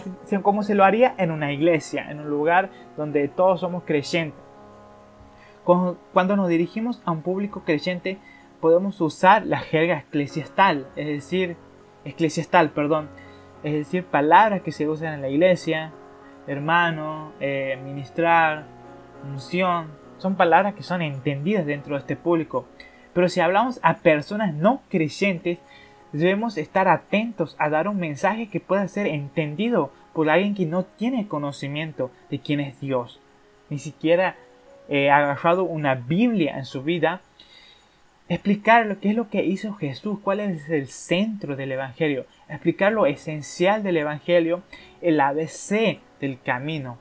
como 0.41 0.63
se 0.63 0.73
lo 0.73 0.83
haría 0.83 1.13
en 1.17 1.31
una 1.31 1.53
iglesia, 1.53 2.09
en 2.09 2.19
un 2.19 2.29
lugar 2.29 2.69
donde 2.95 3.27
todos 3.27 3.59
somos 3.59 3.83
creyentes. 3.83 4.39
Cuando 5.63 6.35
nos 6.35 6.47
dirigimos 6.47 7.01
a 7.05 7.11
un 7.11 7.21
público 7.21 7.63
creyente, 7.63 8.17
podemos 8.59 8.99
usar 9.01 9.45
la 9.45 9.59
jerga 9.59 9.99
eclesiastal, 9.99 10.87
es 10.95 11.07
decir, 11.07 11.57
eclesiastal, 12.05 12.71
perdón, 12.71 13.09
es 13.63 13.73
decir, 13.73 14.05
palabras 14.05 14.61
que 14.61 14.71
se 14.71 14.87
usan 14.87 15.13
en 15.13 15.21
la 15.21 15.29
iglesia, 15.29 15.91
hermano, 16.48 17.34
eh, 17.39 17.77
ministrar, 17.84 18.63
unción, 19.24 19.88
son 20.18 20.36
palabras 20.36 20.74
que 20.74 20.84
son 20.84 21.01
entendidas 21.01 21.66
dentro 21.66 21.96
de 21.96 22.00
este 22.00 22.16
público. 22.16 22.66
Pero 23.13 23.30
si 23.30 23.39
hablamos 23.39 23.80
a 23.84 23.98
personas 23.98 24.54
no 24.54 24.82
creyentes, 24.89 25.60
debemos 26.12 26.58
estar 26.58 26.88
atentos 26.88 27.56
a 27.60 27.70
dar 27.70 27.88
un 27.88 27.98
mensaje 27.98 28.48
que 28.48 28.60
pueda 28.60 28.88
ser 28.88 29.08
entendido 29.08 29.92
por 30.13 30.30
alguien 30.30 30.56
que 30.56 30.66
no 30.66 30.84
tiene 30.84 31.27
conocimiento 31.27 32.12
de 32.30 32.39
quién 32.39 32.60
es 32.60 32.80
Dios. 32.80 33.20
Ni 33.70 33.77
siquiera 33.77 34.36
eh, 34.89 35.10
ha 35.10 35.18
agarrado 35.18 35.63
una 35.63 35.96
Biblia 35.96 36.58
en 36.58 36.66
su 36.66 36.82
vida 36.82 37.22
explicar 38.30 38.86
lo 38.86 39.00
que 39.00 39.10
es 39.10 39.16
lo 39.16 39.30
que 39.30 39.46
hizo 39.46 39.74
Jesús, 39.74 40.20
cuál 40.22 40.39
es 40.39 40.70
el 40.70 40.88
centro 40.88 41.56
del 41.56 41.72
Evangelio, 41.72 42.25
explicar 42.50 42.92
lo 42.92 43.06
esencial 43.06 43.84
del 43.84 43.98
Evangelio, 43.98 44.63
el 45.01 45.20
ABC 45.20 46.00
del 46.19 46.39
camino. 46.41 46.97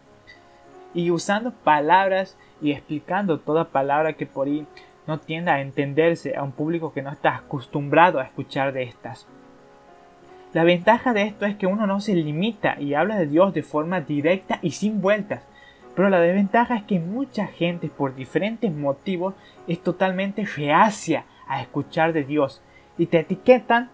Y 0.95 1.11
usando 1.11 1.53
palabras 1.53 2.37
y 2.61 2.73
explicando 2.73 3.39
toda 3.39 3.69
palabra 3.69 4.15
que 4.15 4.27
por 4.27 4.47
ahí 4.47 4.67
no 5.07 5.19
tienda 5.21 5.55
a 5.55 5.61
entenderse 5.61 6.37
a 6.37 6.43
un 6.43 6.53
público 6.53 6.93
que 6.93 7.03
no 7.03 7.11
está 7.11 7.37
acostumbrado 7.37 8.19
a 8.19 8.25
escuchar 8.25 8.73
de 8.73 8.85
estas. 8.85 9.27
La 10.53 10.65
ventaja 10.65 11.13
de 11.13 11.23
esto 11.23 11.45
es 11.45 11.57
que 11.57 11.67
uno 11.67 11.87
no 11.87 12.01
se 12.01 12.15
limita 12.15 12.81
y 12.81 12.95
habla 12.95 13.19
de 13.19 13.27
Dios 13.27 13.53
de 13.53 13.63
forma 13.63 14.01
directa 14.01 14.59
y 14.63 14.71
sin 14.71 15.03
vueltas, 15.03 15.43
pero 15.95 16.09
la 16.09 16.21
desventaja 16.21 16.77
es 16.77 16.85
que 16.85 16.99
mucha 16.99 17.47
gente 17.47 17.89
por 17.89 18.15
diferentes 18.15 18.73
motivos 18.73 19.35
es 19.67 19.83
totalmente 19.83 20.45
reacia 20.45 21.25
a 21.49 21.61
escuchar 21.61 22.13
de 22.13 22.25
Dios 22.25 22.63
y 22.99 23.07
te 23.07 23.21
etiquetan 23.21 23.91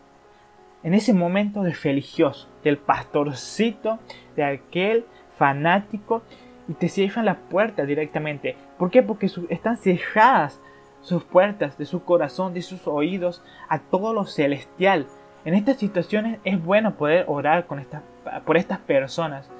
en 0.82 0.94
ese 0.94 1.12
momento 1.12 1.62
de 1.62 1.72
religioso, 1.72 2.48
del 2.64 2.78
pastorcito, 2.78 3.98
de 4.36 4.44
aquel 4.44 5.04
fanático 5.38 6.22
y 6.68 6.74
te 6.74 6.88
cierran 6.88 7.24
la 7.24 7.36
puerta 7.36 7.84
directamente. 7.84 8.56
¿Por 8.78 8.90
qué? 8.90 9.02
Porque 9.02 9.30
están 9.50 9.76
cerradas 9.76 10.60
sus 11.00 11.24
puertas 11.24 11.76
de 11.78 11.84
su 11.84 12.04
corazón, 12.04 12.54
de 12.54 12.62
sus 12.62 12.86
oídos 12.86 13.42
a 13.68 13.80
todo 13.80 14.12
lo 14.12 14.24
celestial. 14.24 15.06
En 15.44 15.54
estas 15.54 15.78
situaciones 15.78 16.38
es 16.44 16.62
bueno 16.62 16.94
poder 16.94 17.24
orar 17.28 17.66
por 17.66 18.56
estas 18.56 18.78
personas 18.80 19.50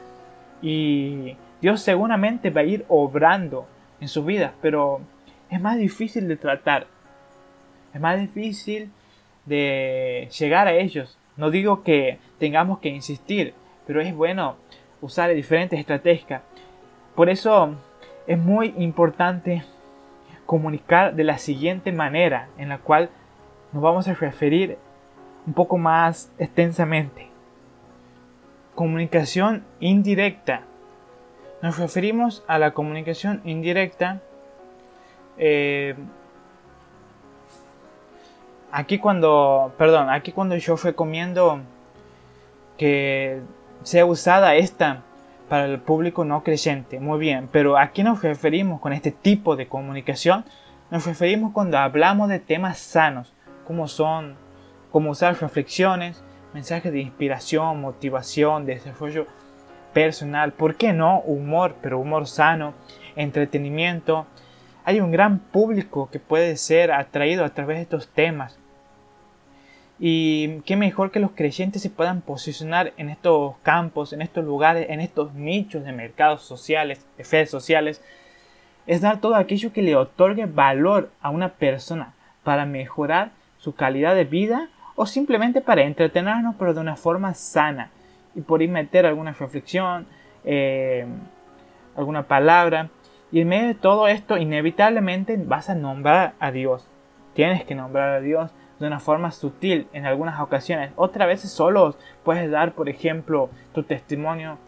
y 0.61 1.37
Dios 1.61 1.81
seguramente 1.83 2.51
va 2.51 2.61
a 2.61 2.65
ir 2.65 2.85
obrando 2.89 3.67
en 4.01 4.09
su 4.09 4.25
vida, 4.25 4.55
pero 4.63 5.01
es 5.51 5.61
más 5.61 5.79
difícil 5.79 6.29
de 6.29 6.37
tratar. 6.37 6.87
Es 7.93 8.01
más 8.01 8.19
difícil 8.19 8.91
de 9.47 10.29
llegar 10.39 10.69
a 10.69 10.73
ellos. 10.73 11.19
No 11.37 11.51
digo 11.51 11.83
que 11.83 12.19
tengamos 12.39 12.79
que 12.79 12.89
insistir, 12.89 13.55
pero 13.87 14.01
es 14.01 14.15
bueno 14.15 14.57
usar 15.01 15.33
diferentes 15.35 15.79
estrategias. 15.79 16.43
Por 17.15 17.29
eso 17.29 17.77
es 18.27 18.39
muy 18.39 18.75
importante 18.79 19.65
comunicar 20.47 21.15
de 21.15 21.25
la 21.25 21.39
siguiente 21.39 21.93
manera, 21.93 22.49
en 22.59 22.69
la 22.69 22.79
cual 22.79 23.11
nos 23.73 23.83
vamos 23.83 24.09
a 24.09 24.15
referir 24.15 24.79
un 25.47 25.55
poco 25.55 25.79
más 25.79 26.33
extensamente. 26.39 27.29
Comunicación 28.75 29.65
indirecta 29.81 30.63
nos 31.63 31.79
referimos 31.79 32.45
a 32.49 32.59
la 32.59 32.73
comunicación 32.73 33.41
indirecta. 33.45 34.21
Eh, 35.39 35.95
aquí 38.73 38.99
cuando, 38.99 39.73
perdón, 39.79 40.11
aquí 40.11 40.33
cuando 40.33 40.57
yo 40.57 40.77
recomiendo 40.77 41.61
que 42.79 43.41
sea 43.83 44.07
usada 44.07 44.57
esta 44.57 45.03
para 45.49 45.67
el 45.67 45.79
público 45.79 46.25
no 46.25 46.43
creyente, 46.43 46.99
muy 46.99 47.19
bien, 47.19 47.49
pero 47.53 47.79
aquí 47.79 48.03
nos 48.03 48.23
referimos 48.23 48.81
con 48.81 48.95
este 48.95 49.13
tipo 49.13 49.55
de 49.55 49.69
comunicación, 49.69 50.45
nos 50.91 51.07
referimos 51.07 51.53
cuando 51.53 51.79
hablamos 51.79 52.31
de 52.31 52.39
temas 52.39 52.79
sanos, 52.79 53.35
como 53.67 53.87
son, 53.87 54.37
como 54.91 55.11
usar 55.11 55.39
reflexiones, 55.39 56.25
mensajes 56.55 56.91
de 56.93 57.01
inspiración, 57.01 57.81
motivación, 57.81 58.65
desarrollo 58.65 59.27
personal, 59.93 60.53
¿por 60.53 60.77
qué 60.77 60.93
no? 60.95 61.21
Humor, 61.21 61.77
pero 61.83 61.99
humor 61.99 62.27
sano, 62.27 62.73
entretenimiento. 63.15 64.27
Hay 64.85 65.01
un 65.01 65.11
gran 65.11 65.39
público 65.39 66.09
que 66.11 66.19
puede 66.19 66.57
ser 66.57 66.93
atraído 66.93 67.45
a 67.45 67.51
través 67.51 67.77
de 67.77 67.83
estos 67.83 68.09
temas. 68.09 68.59
Y 70.05 70.63
qué 70.63 70.75
mejor 70.75 71.13
que 71.13 71.21
los 71.21 71.31
creyentes 71.31 71.81
se 71.81 71.89
puedan 71.89 72.23
posicionar 72.23 72.93
en 72.97 73.09
estos 73.09 73.55
campos, 73.63 74.13
en 74.13 74.21
estos 74.21 74.45
lugares, 74.45 74.91
en 74.91 74.99
estos 74.99 75.33
nichos 75.35 75.85
de 75.85 75.93
mercados 75.93 76.43
sociales, 76.43 77.07
de 77.17 77.23
redes 77.23 77.51
sociales, 77.51 78.03
es 78.89 79.01
dar 79.01 79.21
todo 79.21 79.37
aquello 79.37 79.73
que 79.73 79.81
le 79.81 79.95
otorgue 79.95 80.47
valor 80.47 81.13
a 81.21 81.31
una 81.31 81.51
persona 81.51 82.15
para 82.43 82.67
mejorar 82.67 83.31
su 83.59 83.77
calidad 83.77 84.17
de 84.17 84.25
vida 84.25 84.71
o 84.97 85.07
simplemente 85.07 85.61
para 85.61 85.83
entretenernos 85.83 86.57
pero 86.59 86.75
de 86.75 86.81
una 86.81 86.97
forma 86.97 87.33
sana 87.35 87.93
y 88.35 88.41
por 88.41 88.61
ahí 88.61 88.67
meter 88.67 89.07
alguna 89.07 89.31
reflexión, 89.31 90.09
eh, 90.45 91.07
alguna 91.95 92.25
palabra. 92.25 92.89
Y 93.31 93.41
en 93.41 93.47
medio 93.47 93.69
de 93.69 93.75
todo 93.75 94.09
esto, 94.09 94.37
inevitablemente 94.37 95.37
vas 95.37 95.71
a 95.71 95.77
nombrar 95.77 96.35
a 96.41 96.51
Dios. 96.51 96.89
Tienes 97.35 97.63
que 97.65 97.77
nombrar 97.77 98.17
a 98.17 98.21
Dios 98.21 98.51
de 98.83 98.89
una 98.89 98.99
forma 98.99 99.31
sutil 99.31 99.87
en 99.93 100.07
algunas 100.07 100.41
ocasiones. 100.41 100.91
Otras 100.97 101.29
veces 101.29 101.53
solo 101.53 101.95
puedes 102.25 102.51
dar, 102.51 102.73
por 102.73 102.89
ejemplo, 102.89 103.49
tu 103.73 103.85
testimonio, 103.85 104.59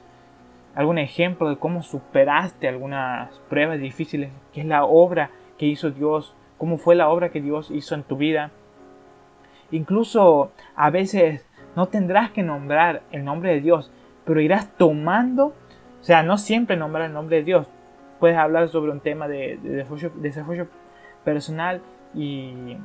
algún 0.77 0.99
ejemplo 0.99 1.49
de 1.51 1.57
cómo 1.57 1.83
superaste 1.83 2.69
algunas 2.69 3.37
pruebas 3.49 3.81
difíciles, 3.81 4.31
que 4.53 4.61
es 4.61 4.67
la 4.67 4.85
obra 4.85 5.31
que 5.59 5.67
hizo 5.67 5.91
Dios, 5.91 6.37
cómo 6.59 6.79
fue 6.79 6.95
la 6.95 7.09
obra 7.09 7.31
que 7.31 7.41
Dios 7.41 7.73
hizo 7.73 7.97
en 7.97 8.05
tu 8.05 8.17
vida. 8.17 8.53
Incluso 9.73 10.53
a 10.77 10.91
veces 10.91 11.45
no 11.75 11.89
tendrás 11.89 12.31
que 12.31 12.45
nombrar 12.45 13.03
el 13.11 13.25
nombre 13.25 13.51
de 13.51 13.61
Dios, 13.61 13.91
pero 14.25 14.41
irás 14.41 14.71
tomando, 14.77 15.47
o 15.47 16.05
sea, 16.05 16.23
no 16.23 16.39
siempre 16.39 16.77
nombrar 16.77 17.07
el 17.07 17.13
nombre 17.13 17.39
de 17.39 17.43
Dios. 17.43 17.67
Puedes 18.21 18.37
hablar 18.37 18.69
sobre 18.69 18.93
un 18.93 19.01
tema 19.01 19.27
de, 19.27 19.59
desarrollo, 20.21 20.69
personal 21.25 21.83
y 22.15 22.77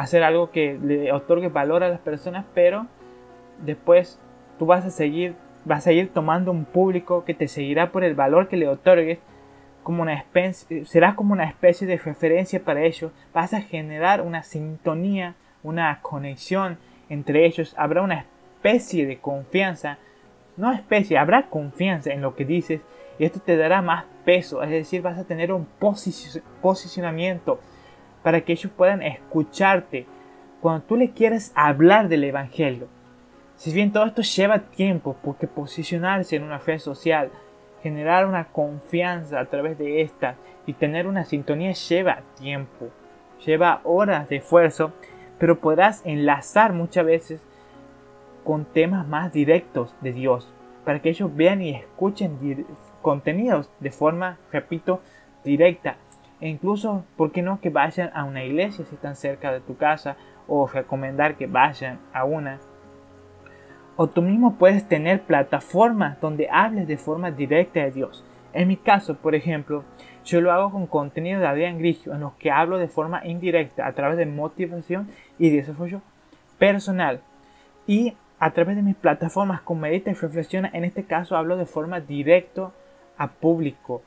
hacer 0.00 0.22
algo 0.22 0.50
que 0.50 0.78
le 0.82 1.12
otorgue 1.12 1.48
valor 1.48 1.82
a 1.82 1.88
las 1.88 2.00
personas, 2.00 2.44
pero 2.54 2.86
después 3.64 4.18
tú 4.58 4.66
vas 4.66 4.84
a 4.84 4.90
seguir, 4.90 5.34
vas 5.64 5.86
a 5.86 5.92
ir 5.92 6.12
tomando 6.12 6.50
un 6.50 6.64
público 6.64 7.24
que 7.24 7.34
te 7.34 7.48
seguirá 7.48 7.92
por 7.92 8.04
el 8.04 8.14
valor 8.14 8.48
que 8.48 8.56
le 8.56 8.68
otorgues, 8.68 9.18
como 9.82 10.02
una 10.02 10.14
especie, 10.14 10.84
serás 10.84 11.14
como 11.14 11.32
una 11.32 11.44
especie 11.44 11.86
de 11.86 11.96
referencia 11.96 12.62
para 12.62 12.82
ellos, 12.82 13.12
vas 13.32 13.54
a 13.54 13.62
generar 13.62 14.20
una 14.20 14.42
sintonía, 14.42 15.34
una 15.62 16.00
conexión 16.02 16.78
entre 17.08 17.46
ellos. 17.46 17.74
Habrá 17.76 18.02
una 18.02 18.26
especie 18.56 19.06
de 19.06 19.18
confianza, 19.18 19.98
no 20.56 20.72
especie, 20.72 21.18
habrá 21.18 21.48
confianza 21.48 22.12
en 22.12 22.20
lo 22.20 22.34
que 22.36 22.44
dices 22.44 22.82
y 23.18 23.24
esto 23.24 23.40
te 23.40 23.56
dará 23.56 23.82
más 23.82 24.04
peso, 24.24 24.62
es 24.62 24.70
decir, 24.70 25.02
vas 25.02 25.18
a 25.18 25.24
tener 25.24 25.52
un 25.52 25.66
posicionamiento 26.60 27.60
para 28.22 28.42
que 28.42 28.52
ellos 28.52 28.72
puedan 28.76 29.02
escucharte 29.02 30.06
cuando 30.60 30.84
tú 30.84 30.96
le 30.96 31.10
quieres 31.10 31.52
hablar 31.54 32.08
del 32.08 32.24
Evangelio. 32.24 32.88
Si 33.56 33.72
bien 33.72 33.92
todo 33.92 34.06
esto 34.06 34.22
lleva 34.22 34.58
tiempo, 34.58 35.16
porque 35.22 35.46
posicionarse 35.46 36.36
en 36.36 36.44
una 36.44 36.58
red 36.58 36.78
social 36.78 37.30
generar 37.82 38.26
una 38.26 38.44
confianza 38.44 39.40
a 39.40 39.46
través 39.46 39.78
de 39.78 40.02
esta 40.02 40.36
y 40.66 40.74
tener 40.74 41.06
una 41.06 41.24
sintonía 41.24 41.72
lleva 41.72 42.22
tiempo, 42.38 42.88
lleva 43.44 43.80
horas 43.84 44.28
de 44.28 44.36
esfuerzo, 44.36 44.92
pero 45.38 45.60
podrás 45.60 46.02
enlazar 46.04 46.72
muchas 46.72 47.06
veces 47.06 47.40
con 48.44 48.64
temas 48.64 49.06
más 49.06 49.32
directos 49.32 49.94
de 50.00 50.12
Dios, 50.12 50.52
para 50.84 51.00
que 51.00 51.10
ellos 51.10 51.34
vean 51.34 51.62
y 51.62 51.74
escuchen 51.74 52.66
contenidos 53.02 53.70
de 53.80 53.90
forma, 53.90 54.38
repito, 54.52 55.00
directa. 55.44 55.96
E 56.40 56.48
incluso, 56.48 57.04
¿por 57.16 57.32
qué 57.32 57.42
no 57.42 57.60
que 57.60 57.70
vayan 57.70 58.10
a 58.14 58.24
una 58.24 58.44
iglesia 58.44 58.84
si 58.84 58.94
están 58.94 59.16
cerca 59.16 59.52
de 59.52 59.60
tu 59.60 59.76
casa? 59.76 60.16
O 60.48 60.66
recomendar 60.66 61.36
que 61.36 61.46
vayan 61.46 61.98
a 62.12 62.24
una. 62.24 62.58
O 63.96 64.08
tú 64.08 64.22
mismo 64.22 64.56
puedes 64.56 64.88
tener 64.88 65.22
plataformas 65.22 66.20
donde 66.20 66.48
hables 66.50 66.88
de 66.88 66.96
forma 66.96 67.30
directa 67.30 67.80
de 67.80 67.90
Dios. 67.90 68.24
En 68.52 68.68
mi 68.68 68.76
caso, 68.76 69.16
por 69.16 69.34
ejemplo, 69.34 69.84
yo 70.24 70.40
lo 70.40 70.52
hago 70.52 70.72
con 70.72 70.86
contenido 70.86 71.40
de 71.40 71.46
Adrián 71.46 71.78
Grigio, 71.78 72.14
en 72.14 72.20
los 72.20 72.32
que 72.34 72.50
hablo 72.50 72.78
de 72.78 72.88
forma 72.88 73.24
indirecta 73.26 73.86
a 73.86 73.92
través 73.92 74.16
de 74.16 74.26
motivación 74.26 75.08
y 75.38 75.50
desarrollo 75.50 76.00
personal. 76.58 77.20
Y 77.86 78.14
a 78.38 78.52
través 78.52 78.76
de 78.76 78.82
mis 78.82 78.96
plataformas 78.96 79.60
con 79.60 79.80
Medita 79.80 80.10
y 80.10 80.14
Reflexiona, 80.14 80.70
en 80.72 80.84
este 80.84 81.04
caso 81.04 81.36
hablo 81.36 81.56
de 81.56 81.66
forma 81.66 82.00
directa 82.00 82.70
a 83.18 83.28
público 83.28 84.02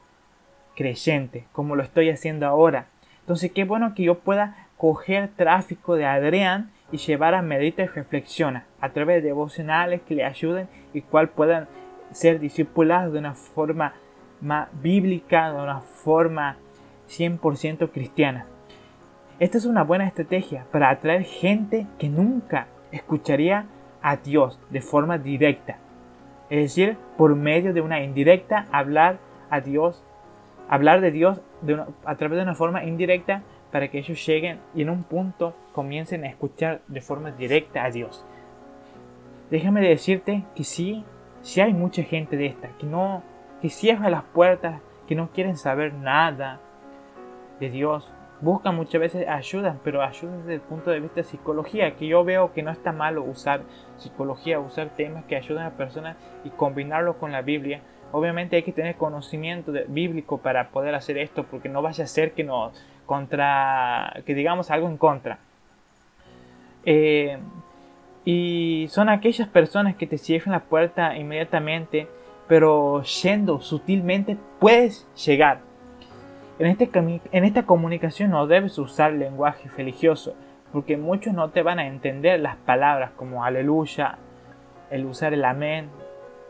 creyente, 0.75 1.46
como 1.51 1.75
lo 1.75 1.84
estoy 1.84 2.10
haciendo 2.10 2.48
ahora. 2.48 2.88
Entonces, 3.22 3.51
qué 3.51 3.63
bueno 3.63 3.94
que 3.96 4.03
yo 4.03 4.20
pueda 4.20 4.68
coger 4.77 5.30
tráfico 5.36 5.96
de 5.96 6.06
Adrián 6.06 6.72
y 6.92 6.98
llevar 6.98 7.36
a 7.36 7.42
Medita 7.42 7.84
y 7.84 7.88
Reflexiona 7.88 8.65
a 8.82 8.89
través 8.89 9.22
de 9.22 9.30
devocionales 9.30 10.01
que 10.01 10.15
le 10.15 10.25
ayuden 10.25 10.68
y 10.94 11.01
cual 11.01 11.30
puedan 11.30 11.68
ser 12.12 12.39
discipulados 12.39 13.13
de 13.13 13.20
una 13.20 13.34
forma 13.34 13.94
más 14.42 14.68
bíblica, 14.82 15.51
de 15.51 15.62
una 15.62 15.80
forma 15.80 16.58
100% 17.10 17.92
cristiana. 17.92 18.46
Esta 19.39 19.58
es 19.58 19.65
una 19.65 19.84
buena 19.84 20.06
estrategia 20.06 20.65
para 20.72 20.89
atraer 20.89 21.24
gente 21.24 21.88
que 21.98 22.10
nunca 22.10 22.68
escucharía 22.92 23.65
a 24.01 24.18
Dios 24.18 24.60
de 24.70 24.82
forma 24.82 25.18
directa. 25.18 25.77
Es 26.50 26.60
decir, 26.60 26.98
por 27.18 27.36
medio 27.36 27.74
de 27.74 27.82
una 27.82 28.03
indirecta, 28.03 28.68
hablar 28.72 29.18
a 29.50 29.62
Dios, 29.62 30.03
hablar 30.70 31.01
de 31.01 31.12
Dios 31.12 31.41
a 32.05 32.15
través 32.15 32.38
de 32.38 32.43
una 32.43 32.55
forma 32.55 32.84
indirecta 32.84 33.43
para 33.72 33.89
que 33.89 34.00
ellos 34.00 34.24
lleguen 34.25 34.60
y 34.75 34.84
en 34.84 34.89
un 34.89 35.03
punto 35.03 35.55
comiencen 35.74 36.24
a 36.24 36.29
escuchar 36.29 36.82
de 36.88 37.01
forma 37.01 37.32
directa 37.32 37.84
a 37.84 37.89
Dios. 37.89 38.25
Déjame 39.50 39.82
decirte 39.82 40.43
que 40.55 40.63
sí, 40.63 41.03
sí 41.41 41.62
hay 41.62 41.74
mucha 41.74 42.03
gente 42.03 42.38
de 42.38 42.48
esta, 42.48 42.70
que 42.77 42.86
no, 42.86 43.24
que 43.62 43.70
cierra 43.70 44.10
las 44.10 44.24
puertas, 44.24 44.82
que 45.08 45.15
no 45.15 45.29
quieren 45.32 45.58
saber 45.58 45.93
nada 45.93 46.60
de 47.60 47.70
Dios, 47.70 48.12
buscan 48.41 48.75
muchas 48.75 49.00
veces 49.00 49.27
ayuda, 49.27 49.77
pero 49.84 50.01
ayuda 50.01 50.38
desde 50.38 50.55
el 50.55 50.62
punto 50.62 50.91
de 50.91 51.00
vista 51.00 51.17
de 51.17 51.24
psicología, 51.24 51.96
que 51.96 52.08
yo 52.08 52.24
veo 52.24 52.51
que 52.53 52.62
no 52.62 52.72
está 52.72 52.91
malo 52.91 53.24
usar 53.24 53.62
psicología, 53.98 54.60
usar 54.60 54.89
temas 54.89 55.24
que 55.25 55.36
ayudan 55.36 55.65
a 55.65 55.77
personas 55.77 56.17
y 56.43 56.50
combinarlo 56.50 57.17
con 57.17 57.32
la 57.32 57.41
Biblia. 57.41 57.82
Obviamente 58.13 58.55
hay 58.55 58.63
que 58.63 58.72
tener 58.72 58.96
conocimiento 58.96 59.74
bíblico 59.89 60.38
para 60.38 60.70
poder 60.70 60.96
hacer 60.96 61.17
esto, 61.17 61.43
porque 61.43 61.67
no 61.67 61.82
vaya 61.82 62.05
a 62.05 62.08
ser 62.08 62.32
que 62.32 62.46
nos 62.46 62.74
contra, 63.05 64.22
que 64.25 64.34
digamos 64.34 64.72
algo 64.72 64.88
en 64.88 64.98
contra. 64.98 65.39
Eh, 66.86 67.38
y 68.24 68.88
son 68.89 69.10
aquellas 69.10 69.50
personas 69.50 69.98
que 69.98 70.08
te 70.08 70.17
cierran 70.17 70.53
la 70.53 70.62
puerta 70.62 71.17
inmediatamente, 71.17 72.08
pero 72.48 73.03
yendo 73.03 73.60
sutilmente 73.60 74.38
puedes 74.60 75.05
llegar 75.25 75.60
en, 76.60 76.67
este 76.67 76.89
en 77.32 77.43
esta 77.46 77.63
comunicación 77.63 78.32
no 78.32 78.48
debes 78.48 78.77
usar 78.77 79.13
lenguaje 79.13 79.69
religioso, 79.76 80.36
porque 80.71 80.97
muchos 80.97 81.34
no 81.34 81.49
te 81.49 81.63
van 81.63 81.80
a 81.80 81.88
entender 81.88 82.39
las 82.39 82.58
palabras 82.58 83.12
como 83.15 83.43
aleluya, 83.43 84.17
el 84.91 85.06
usar 85.06 85.34
el 85.34 85.45
amén, 85.45 85.89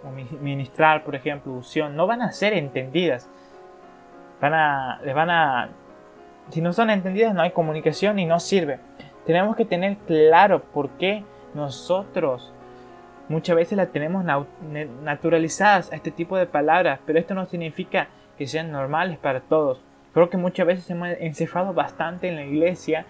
o 0.05 0.11
ministrar, 0.41 1.03
por 1.03 1.15
ejemplo, 1.15 1.53
unción, 1.53 1.95
no 1.95 2.07
van 2.07 2.21
a 2.21 2.31
ser 2.31 2.53
entendidas. 2.53 3.29
Van 4.41 4.53
a, 4.53 4.99
les 5.03 5.15
van 5.15 5.29
a, 5.29 5.69
si 6.49 6.61
no 6.61 6.73
son 6.73 6.89
entendidas 6.89 7.33
no 7.33 7.41
hay 7.41 7.51
comunicación 7.51 8.19
y 8.19 8.25
no 8.25 8.39
sirve. 8.39 8.79
Tenemos 9.25 9.55
que 9.55 9.65
tener 9.65 9.97
claro 10.05 10.61
por 10.61 10.89
qué 10.91 11.23
nosotros 11.53 12.53
muchas 13.29 13.55
veces 13.55 13.77
la 13.77 13.87
tenemos 13.87 14.25
naturalizadas 15.03 15.91
a 15.91 15.95
este 15.95 16.11
tipo 16.11 16.37
de 16.37 16.45
palabras, 16.45 16.99
pero 17.05 17.19
esto 17.19 17.33
no 17.33 17.45
significa 17.45 18.07
que 18.37 18.47
sean 18.47 18.71
normales 18.71 19.17
para 19.17 19.39
todos. 19.39 19.81
Creo 20.13 20.29
que 20.29 20.37
muchas 20.37 20.67
veces 20.67 20.89
hemos 20.89 21.09
encerrado 21.19 21.73
bastante 21.73 22.27
en 22.27 22.35
la 22.35 22.43
iglesia 22.43 23.05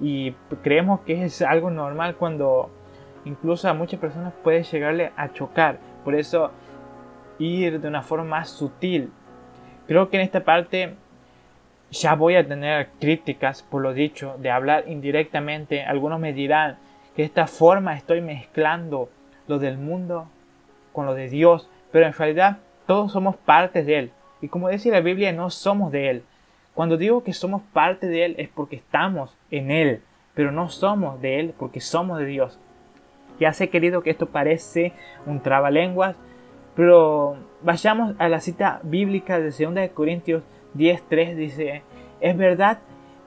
y 0.00 0.32
creemos 0.62 1.00
que 1.00 1.24
es 1.24 1.40
algo 1.42 1.70
normal 1.70 2.16
cuando 2.16 2.70
incluso 3.24 3.68
a 3.68 3.74
muchas 3.74 4.00
personas 4.00 4.32
puede 4.42 4.62
llegarle 4.62 5.12
a 5.16 5.32
chocar. 5.32 5.78
Por 6.04 6.14
eso 6.14 6.50
ir 7.38 7.80
de 7.80 7.88
una 7.88 8.02
forma 8.02 8.24
más 8.24 8.50
sutil. 8.50 9.10
Creo 9.86 10.08
que 10.08 10.16
en 10.16 10.22
esta 10.22 10.44
parte 10.44 10.94
ya 11.90 12.14
voy 12.14 12.36
a 12.36 12.46
tener 12.46 12.88
críticas 13.00 13.62
por 13.62 13.82
lo 13.82 13.92
dicho, 13.92 14.36
de 14.38 14.50
hablar 14.50 14.84
indirectamente. 14.88 15.82
Algunos 15.82 16.20
me 16.20 16.32
dirán 16.32 16.78
que 17.14 17.22
de 17.22 17.26
esta 17.26 17.46
forma 17.46 17.96
estoy 17.96 18.20
mezclando 18.20 19.08
lo 19.46 19.58
del 19.58 19.78
mundo 19.78 20.28
con 20.92 21.06
lo 21.06 21.14
de 21.14 21.28
Dios, 21.28 21.68
pero 21.92 22.06
en 22.06 22.12
realidad 22.12 22.58
todos 22.86 23.12
somos 23.12 23.36
partes 23.36 23.86
de 23.86 23.98
Él. 23.98 24.10
Y 24.40 24.48
como 24.48 24.68
dice 24.68 24.90
la 24.90 25.00
Biblia, 25.00 25.32
no 25.32 25.50
somos 25.50 25.92
de 25.92 26.10
Él, 26.10 26.24
cuando 26.74 26.96
digo 26.96 27.22
que 27.22 27.32
somos 27.32 27.62
parte 27.72 28.08
de 28.08 28.24
Él 28.24 28.34
es 28.36 28.48
porque 28.48 28.76
estamos 28.76 29.36
en 29.50 29.70
Él, 29.70 30.02
pero 30.34 30.50
no 30.50 30.68
somos 30.68 31.20
de 31.20 31.38
Él 31.38 31.54
porque 31.56 31.80
somos 31.80 32.18
de 32.18 32.26
Dios. 32.26 32.58
Ya 33.38 33.52
sé, 33.52 33.68
querido, 33.68 34.02
que 34.02 34.10
esto 34.10 34.26
parece 34.26 34.92
un 35.26 35.40
trabalenguas, 35.40 36.16
pero 36.74 37.36
vayamos 37.62 38.14
a 38.18 38.28
la 38.28 38.40
cita 38.40 38.80
bíblica 38.82 39.38
de 39.38 39.50
2 39.50 39.90
Corintios 39.90 40.42
10:3 40.74 41.34
dice, 41.34 41.82
es 42.20 42.36
verdad 42.36 42.78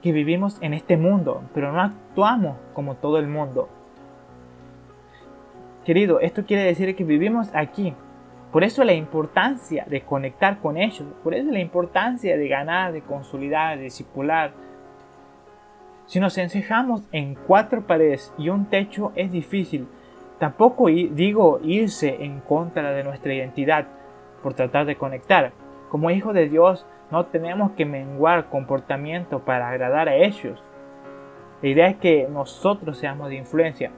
que 0.02 0.12
vivimos 0.12 0.58
en 0.60 0.74
este 0.74 0.96
mundo, 0.96 1.42
pero 1.54 1.72
no 1.72 1.80
actuamos 1.80 2.56
como 2.72 2.94
todo 2.96 3.18
el 3.18 3.26
mundo. 3.26 3.68
Querido, 5.84 6.20
esto 6.20 6.44
quiere 6.44 6.64
decir 6.64 6.94
que 6.94 7.04
vivimos 7.04 7.50
aquí, 7.54 7.94
por 8.52 8.64
eso 8.64 8.84
la 8.84 8.92
importancia 8.92 9.84
de 9.88 10.02
conectar 10.02 10.58
con 10.58 10.76
ellos, 10.76 11.04
por 11.22 11.34
eso 11.34 11.50
la 11.50 11.60
importancia 11.60 12.36
de 12.36 12.48
ganar, 12.48 12.92
de 12.92 13.02
consolidar, 13.02 13.78
de 13.78 13.84
discipular. 13.84 14.52
Si 16.06 16.20
nos 16.20 16.38
encejamos 16.38 17.02
en 17.12 17.34
cuatro 17.34 17.86
paredes 17.86 18.32
y 18.38 18.48
un 18.48 18.66
techo 18.66 19.12
es 19.14 19.30
difícil. 19.30 19.86
Tampoco 20.38 20.86
digo 20.86 21.60
irse 21.62 22.24
en 22.24 22.40
contra 22.40 22.92
de 22.92 23.02
nuestra 23.02 23.34
identidad 23.34 23.86
por 24.42 24.54
tratar 24.54 24.86
de 24.86 24.96
conectar. 24.96 25.52
Como 25.90 26.10
hijos 26.10 26.34
de 26.34 26.48
Dios 26.48 26.86
no 27.10 27.26
tenemos 27.26 27.72
que 27.72 27.84
menguar 27.84 28.48
comportamiento 28.48 29.40
para 29.40 29.68
agradar 29.68 30.08
a 30.08 30.16
ellos. 30.16 30.62
La 31.60 31.68
idea 31.68 31.88
es 31.88 31.96
que 31.96 32.28
nosotros 32.30 32.98
seamos 32.98 33.30
de 33.30 33.36
influencia. 33.36 33.90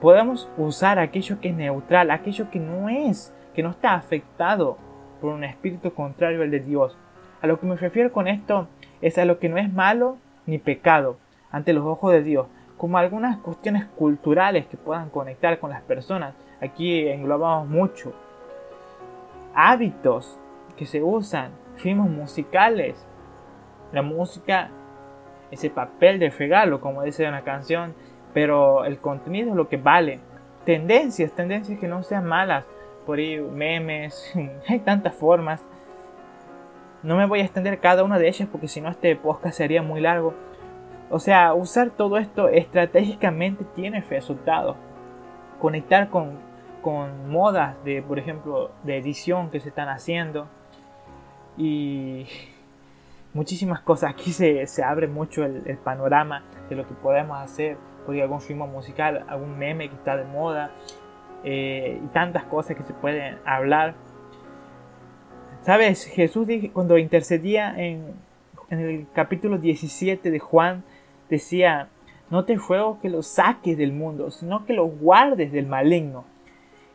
Podemos 0.00 0.50
usar 0.58 0.98
aquello 0.98 1.40
que 1.40 1.48
es 1.48 1.54
neutral, 1.54 2.10
aquello 2.10 2.50
que 2.50 2.60
no 2.60 2.88
es 2.90 3.34
que 3.54 3.62
no 3.62 3.70
está 3.70 3.94
afectado 3.94 4.76
por 5.18 5.32
un 5.32 5.44
espíritu 5.44 5.94
contrario 5.94 6.42
al 6.42 6.50
de 6.50 6.60
Dios. 6.60 6.98
A 7.40 7.46
lo 7.46 7.58
que 7.58 7.66
me 7.66 7.76
refiero 7.76 8.12
con 8.12 8.28
esto 8.28 8.68
es 9.00 9.16
a 9.16 9.24
lo 9.24 9.38
que 9.38 9.48
no 9.48 9.56
es 9.56 9.72
malo 9.72 10.18
ni 10.44 10.58
pecado 10.58 11.16
ante 11.50 11.72
los 11.72 11.86
ojos 11.86 12.12
de 12.12 12.22
Dios, 12.22 12.48
como 12.76 12.98
algunas 12.98 13.38
cuestiones 13.38 13.86
culturales 13.96 14.66
que 14.66 14.76
puedan 14.76 15.10
conectar 15.10 15.58
con 15.58 15.70
las 15.70 15.82
personas. 15.82 16.34
Aquí 16.60 17.08
englobamos 17.08 17.68
mucho. 17.68 18.12
Hábitos 19.54 20.38
que 20.76 20.86
se 20.86 21.02
usan, 21.02 21.52
ritmos 21.82 22.10
musicales. 22.10 23.06
La 23.92 24.02
música, 24.02 24.70
ese 25.50 25.70
papel 25.70 26.18
de 26.18 26.30
regalo, 26.30 26.80
como 26.80 27.02
dice 27.02 27.28
una 27.28 27.42
canción, 27.42 27.94
pero 28.34 28.84
el 28.84 28.98
contenido 28.98 29.50
es 29.50 29.56
lo 29.56 29.68
que 29.68 29.78
vale. 29.78 30.20
Tendencias, 30.64 31.32
tendencias 31.32 31.78
que 31.78 31.88
no 31.88 32.02
sean 32.02 32.26
malas, 32.26 32.66
por 33.06 33.18
ahí 33.18 33.38
memes, 33.40 34.34
hay 34.68 34.80
tantas 34.80 35.14
formas. 35.14 35.64
No 37.02 37.16
me 37.16 37.26
voy 37.26 37.40
a 37.40 37.44
extender 37.44 37.78
cada 37.78 38.02
una 38.02 38.18
de 38.18 38.28
ellas 38.28 38.48
porque 38.50 38.68
si 38.68 38.80
no 38.80 38.90
este 38.90 39.14
podcast 39.16 39.56
sería 39.56 39.80
muy 39.80 40.00
largo. 40.00 40.34
O 41.10 41.20
sea, 41.20 41.54
usar 41.54 41.90
todo 41.90 42.18
esto 42.18 42.48
estratégicamente 42.48 43.64
tiene 43.74 44.00
resultados. 44.00 44.76
Conectar 45.60 46.08
con, 46.10 46.38
con 46.82 47.30
modas 47.30 47.76
de, 47.84 48.02
por 48.02 48.18
ejemplo, 48.18 48.72
de 48.82 48.98
edición 48.98 49.50
que 49.50 49.60
se 49.60 49.68
están 49.68 49.88
haciendo. 49.88 50.48
Y 51.56 52.26
muchísimas 53.32 53.80
cosas. 53.80 54.10
Aquí 54.10 54.32
se, 54.32 54.66
se 54.66 54.82
abre 54.82 55.06
mucho 55.06 55.44
el, 55.44 55.78
panorama 55.78 56.42
de 56.68 56.74
lo 56.74 56.86
que 56.86 56.94
podemos 56.94 57.38
hacer. 57.38 57.76
Por 58.04 58.20
algún 58.20 58.40
film 58.40 58.58
musical, 58.70 59.24
algún 59.28 59.58
meme 59.58 59.88
que 59.88 59.94
está 59.94 60.16
de 60.16 60.24
moda. 60.24 60.72
Eh, 61.44 62.00
y 62.04 62.06
tantas 62.08 62.44
cosas 62.44 62.76
que 62.76 62.82
se 62.82 62.94
pueden 62.94 63.38
hablar. 63.44 63.94
¿Sabes? 65.62 66.04
Jesús 66.04 66.48
cuando 66.72 66.98
intercedía 66.98 67.74
en, 67.76 68.14
en 68.70 68.80
el 68.80 69.06
capítulo 69.12 69.58
17 69.58 70.30
de 70.30 70.38
Juan, 70.38 70.84
decía, 71.28 71.88
no 72.30 72.44
te 72.44 72.56
ruego 72.56 72.98
que 73.00 73.08
los 73.08 73.26
saques 73.26 73.78
del 73.78 73.92
mundo, 73.92 74.30
sino 74.30 74.64
que 74.64 74.72
los 74.72 74.98
guardes 74.98 75.52
del 75.52 75.66
maligno. 75.66 76.24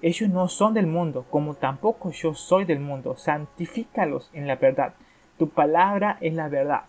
Ellos 0.02 0.30
no 0.30 0.48
son 0.48 0.74
del 0.74 0.88
mundo, 0.88 1.26
como 1.30 1.54
tampoco 1.54 2.12
yo 2.12 2.34
soy 2.34 2.66
del 2.66 2.80
mundo. 2.80 3.16
Santifícalos 3.18 4.30
en 4.34 4.48
la 4.48 4.56
verdad. 4.56 4.94
Tu 5.38 5.50
palabra 5.50 6.18
es 6.22 6.34
la 6.34 6.50
verdad. 6.50 6.82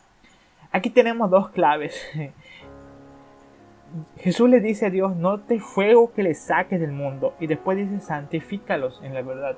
Aquí 0.73 0.91
tenemos 0.91 1.31
dos 1.31 1.51
claves. 1.51 2.01
Jesús 4.19 4.49
le 4.49 4.61
dice 4.61 4.87
a 4.87 4.91
Dios, 4.91 5.15
no 5.17 5.41
te 5.41 5.59
ruego 5.59 6.13
que 6.13 6.23
le 6.23 6.35
saques 6.35 6.81
del 6.81 6.93
mundo. 6.93 7.35
Y 7.39 7.47
después 7.47 7.77
dice, 7.77 8.01
santifícalos 8.01 9.01
en 9.05 9.15
la 9.15 9.23
verdad. 9.23 9.57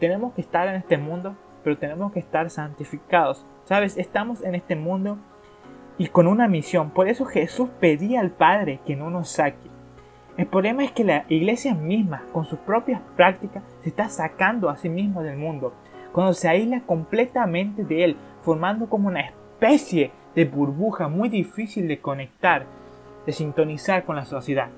Tenemos 0.00 0.34
que 0.34 0.40
estar 0.40 0.66
en 0.66 0.74
este 0.74 0.98
mundo, 0.98 1.36
pero 1.62 1.78
tenemos 1.78 2.12
que 2.12 2.18
estar 2.18 2.50
santificados. 2.50 3.46
Sabes, 3.64 3.96
estamos 3.96 4.42
en 4.42 4.56
este 4.56 4.74
mundo 4.74 5.18
y 5.98 6.08
con 6.08 6.26
una 6.26 6.48
misión. 6.48 6.90
Por 6.90 7.08
eso 7.08 7.24
Jesús 7.24 7.68
pedía 7.80 8.20
al 8.20 8.30
Padre 8.30 8.80
que 8.86 8.96
no 8.96 9.10
nos 9.10 9.28
saque. 9.28 9.70
El 10.36 10.46
problema 10.46 10.84
es 10.84 10.92
que 10.92 11.04
la 11.04 11.24
iglesia 11.28 11.74
misma, 11.74 12.24
con 12.32 12.44
sus 12.44 12.58
propias 12.58 13.00
prácticas, 13.16 13.62
se 13.82 13.88
está 13.88 14.08
sacando 14.08 14.68
a 14.68 14.76
sí 14.76 14.88
misma 14.88 15.22
del 15.22 15.36
mundo. 15.36 15.72
Cuando 16.12 16.32
se 16.34 16.48
aísla 16.48 16.80
completamente 16.80 17.84
de 17.84 18.04
él, 18.04 18.16
formando 18.42 18.88
como 18.88 19.08
una 19.08 19.20
especie 19.20 20.10
de 20.34 20.44
burbuja 20.44 21.08
muy 21.08 21.28
difícil 21.28 21.86
de 21.86 22.00
conectar 22.00 22.66
de 23.26 23.32
sintonizar 23.32 24.04
con 24.04 24.16
la 24.16 24.24
sociedad. 24.24 24.68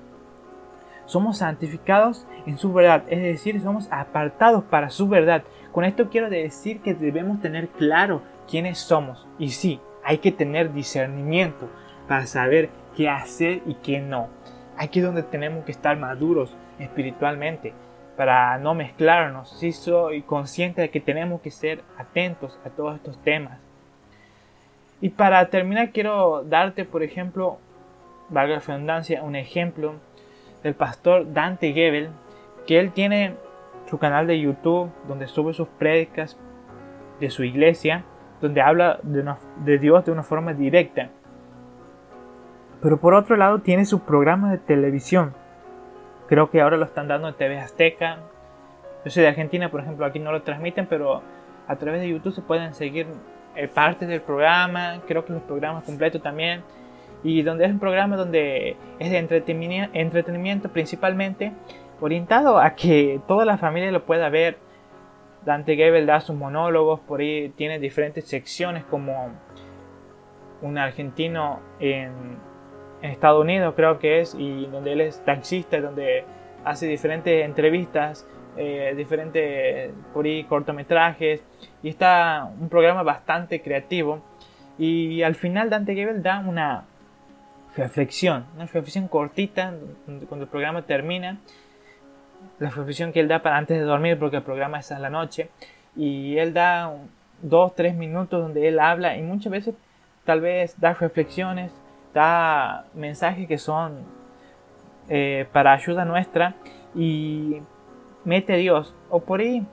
Somos 1.05 1.37
santificados 1.37 2.27
en 2.45 2.57
su 2.57 2.73
verdad, 2.73 3.03
es 3.07 3.21
decir, 3.21 3.61
somos 3.61 3.87
apartados 3.91 4.63
para 4.65 4.89
su 4.89 5.07
verdad. 5.07 5.43
Con 5.71 5.85
esto 5.85 6.09
quiero 6.09 6.29
decir 6.29 6.81
que 6.81 6.93
debemos 6.93 7.41
tener 7.41 7.69
claro 7.69 8.21
quiénes 8.49 8.77
somos. 8.77 9.25
Y 9.39 9.49
sí, 9.51 9.79
hay 10.07 10.19
que 10.19 10.31
tener 10.31 10.71
discernimiento 10.71 11.67
para 12.07 12.27
saber 12.27 12.69
qué 12.95 13.09
hacer 13.09 13.61
y 13.65 13.73
qué 13.73 13.99
no. 13.99 14.29
Aquí 14.77 14.99
es 14.99 15.05
donde 15.05 15.21
tenemos 15.21 15.65
que 15.65 15.73
estar 15.73 15.97
maduros 15.97 16.55
espiritualmente 16.79 17.73
para 18.15 18.57
no 18.57 18.73
mezclarnos. 18.73 19.49
Sí 19.59 19.73
soy 19.73 20.21
consciente 20.21 20.79
de 20.79 20.89
que 20.91 21.01
tenemos 21.01 21.41
que 21.41 21.51
ser 21.51 21.83
atentos 21.97 22.57
a 22.63 22.69
todos 22.69 22.95
estos 22.95 23.21
temas. 23.21 23.59
Y 25.01 25.09
para 25.09 25.49
terminar 25.49 25.91
quiero 25.91 26.41
darte, 26.45 26.85
por 26.85 27.03
ejemplo, 27.03 27.57
valga 28.29 28.55
la 28.55 28.61
redundancia, 28.61 29.21
un 29.23 29.35
ejemplo 29.35 29.95
del 30.63 30.73
pastor 30.73 31.33
Dante 31.33 31.73
Gebel, 31.73 32.11
que 32.65 32.79
él 32.79 32.93
tiene 32.93 33.35
su 33.89 33.97
canal 33.97 34.25
de 34.25 34.39
YouTube 34.39 34.89
donde 35.05 35.27
sube 35.27 35.53
sus 35.53 35.67
prédicas 35.67 36.37
de 37.19 37.29
su 37.29 37.43
iglesia, 37.43 38.05
donde 38.41 38.61
habla 38.61 38.99
de, 39.03 39.77
Dios 39.77 40.05
de 40.05 40.11
una 40.11 40.23
forma 40.23 40.53
directa. 40.53 41.09
Pero 42.81 42.99
por 42.99 43.13
otro 43.13 43.35
lado 43.35 43.59
tiene 43.59 43.85
su 43.85 44.01
programa 44.01 44.51
de 44.51 44.57
televisión. 44.57 45.33
Creo 46.27 46.49
que 46.49 46.61
ahora 46.61 46.77
lo 46.77 46.85
están 46.85 47.07
dando 47.07 47.27
en 47.27 47.33
TV 47.33 47.59
Azteca. 47.59 48.17
Yo 49.03 49.11
soy 49.11 49.23
de 49.23 49.29
Argentina, 49.29 49.69
por 49.69 49.81
ejemplo, 49.81 50.05
aquí 50.05 50.19
no 50.19 50.31
lo 50.31 50.41
transmiten, 50.43 50.85
pero 50.87 51.21
a 51.67 51.75
través 51.77 52.01
de 52.01 52.09
YouTube 52.09 52.33
se 52.33 52.41
pueden 52.41 52.73
seguir 52.73 53.07
eh, 53.55 53.67
partes 53.67 54.07
del 54.07 54.21
programa. 54.21 54.99
Creo 55.07 55.25
que 55.25 55.33
los 55.33 55.41
programas 55.43 55.83
completos 55.83 56.21
también 56.21 56.61
y 57.23 57.41
donde 57.41 57.65
es 57.65 57.71
un 57.71 57.79
programa 57.79 58.15
donde 58.15 58.77
es 58.99 59.11
de 59.11 59.17
entretenimiento, 59.93 60.69
principalmente 60.69 61.51
orientado 61.99 62.59
a 62.59 62.75
que 62.75 63.19
toda 63.27 63.45
la 63.45 63.57
familia 63.57 63.91
lo 63.91 64.05
pueda 64.05 64.29
ver. 64.29 64.57
Dante 65.47 65.77
Gebel 65.77 66.05
da 66.05 66.19
sus 66.19 66.35
monólogos, 66.35 66.99
por 66.99 67.21
ahí 67.21 67.53
tiene 67.55 67.79
diferentes 67.79 68.25
secciones 68.25 68.83
como 68.83 69.31
un 70.61 70.77
argentino 70.77 71.61
en, 71.79 72.45
Estados 73.01 73.41
Unidos 73.41 73.73
creo 73.75 73.99
que 73.99 74.19
es, 74.19 74.35
y 74.37 74.65
donde 74.65 74.91
él 74.91 75.01
es 75.01 75.23
taxista, 75.23 75.79
donde 75.79 76.25
hace 76.65 76.87
diferentes 76.87 77.45
entrevistas, 77.45 78.27
eh, 78.57 78.93
diferentes 78.97 79.91
por 80.13 80.25
ahí 80.25 80.43
cortometrajes, 80.43 81.41
y 81.81 81.89
está 81.89 82.51
un 82.59 82.67
programa 82.67 83.03
bastante 83.03 83.61
creativo. 83.61 84.19
Y 84.77 85.21
al 85.21 85.35
final 85.35 85.69
Dante 85.69 85.93
Gebel 85.93 86.23
da 86.23 86.39
una, 86.39 86.85
reflexión, 87.77 88.47
una 88.55 88.65
reflexión 88.65 89.07
cortita 89.07 89.73
cuando 90.27 90.43
el 90.43 90.49
programa 90.49 90.81
termina, 90.81 91.37
la 92.59 92.69
reflexión 92.69 93.11
que 93.11 93.19
él 93.19 93.27
da 93.27 93.41
para 93.41 93.57
antes 93.57 93.77
de 93.77 93.83
dormir 93.83 94.17
porque 94.19 94.37
el 94.37 94.43
programa 94.43 94.79
es 94.79 94.91
a 94.91 94.99
la 94.99 95.09
noche 95.09 95.49
y 95.95 96.37
él 96.37 96.53
da 96.53 96.93
dos, 97.41 97.75
tres 97.75 97.95
minutos 97.95 98.41
donde 98.41 98.67
él 98.67 98.79
habla 98.79 99.17
y 99.17 99.21
muchas 99.21 99.51
veces 99.51 99.75
tal 100.25 100.41
vez 100.41 100.79
da 100.79 100.93
reflexiones, 100.93 101.71
da 102.13 102.85
mensajes 102.93 103.47
que 103.47 103.57
son 103.57 103.99
eh, 105.09 105.47
para 105.51 105.73
ayuda 105.73 106.05
nuestra 106.05 106.55
y 106.95 107.57
mete 108.25 108.53
a 108.53 108.57
Dios. 108.57 108.93
O 109.09 109.21
por 109.21 109.39
ahí 109.39 109.65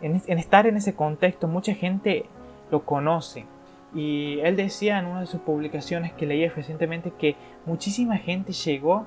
en 0.00 0.38
estar 0.38 0.66
en 0.66 0.76
ese 0.76 0.94
contexto 0.94 1.48
mucha 1.48 1.74
gente 1.74 2.26
lo 2.70 2.84
conoce. 2.84 3.46
Y 3.94 4.40
él 4.40 4.56
decía 4.56 4.98
en 4.98 5.06
una 5.06 5.20
de 5.20 5.26
sus 5.26 5.40
publicaciones 5.40 6.12
que 6.12 6.26
leía 6.26 6.52
recientemente 6.54 7.12
que 7.16 7.36
muchísima 7.64 8.16
gente 8.18 8.52
llegó 8.52 9.06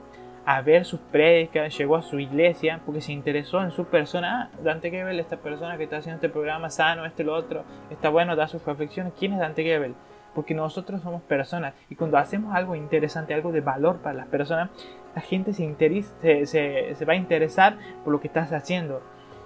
a 0.49 0.61
ver 0.61 0.85
sus 0.85 1.01
prédicas, 1.01 1.77
llegó 1.77 1.97
a 1.97 2.01
su 2.01 2.19
iglesia 2.19 2.79
porque 2.85 3.01
se 3.01 3.11
interesó 3.11 3.61
en 3.61 3.71
su 3.71 3.83
persona. 3.83 4.43
Ah, 4.43 4.57
Dante 4.63 4.89
Gebel, 4.89 5.19
esta 5.19 5.35
persona 5.35 5.77
que 5.77 5.83
está 5.83 5.97
haciendo 5.97 6.15
este 6.15 6.29
programa 6.29 6.69
sano, 6.69 7.05
este 7.05 7.25
lo 7.25 7.35
otro, 7.35 7.65
está 7.89 8.07
bueno, 8.07 8.33
da 8.37 8.47
sus 8.47 8.65
reflexiones. 8.65 9.11
¿Quién 9.19 9.33
es 9.33 9.39
Dante 9.39 9.63
Gebel? 9.63 9.93
Porque 10.33 10.53
nosotros 10.53 11.01
somos 11.01 11.21
personas 11.23 11.73
y 11.89 11.95
cuando 11.95 12.17
hacemos 12.17 12.55
algo 12.55 12.75
interesante, 12.75 13.33
algo 13.33 13.51
de 13.51 13.59
valor 13.59 13.97
para 13.97 14.15
las 14.15 14.27
personas, 14.27 14.69
la 15.13 15.21
gente 15.21 15.51
se, 15.51 16.45
se, 16.45 16.95
se 16.95 17.05
va 17.05 17.11
a 17.11 17.17
interesar 17.17 17.77
por 18.05 18.13
lo 18.13 18.21
que 18.21 18.27
estás 18.27 18.53
haciendo. 18.53 19.01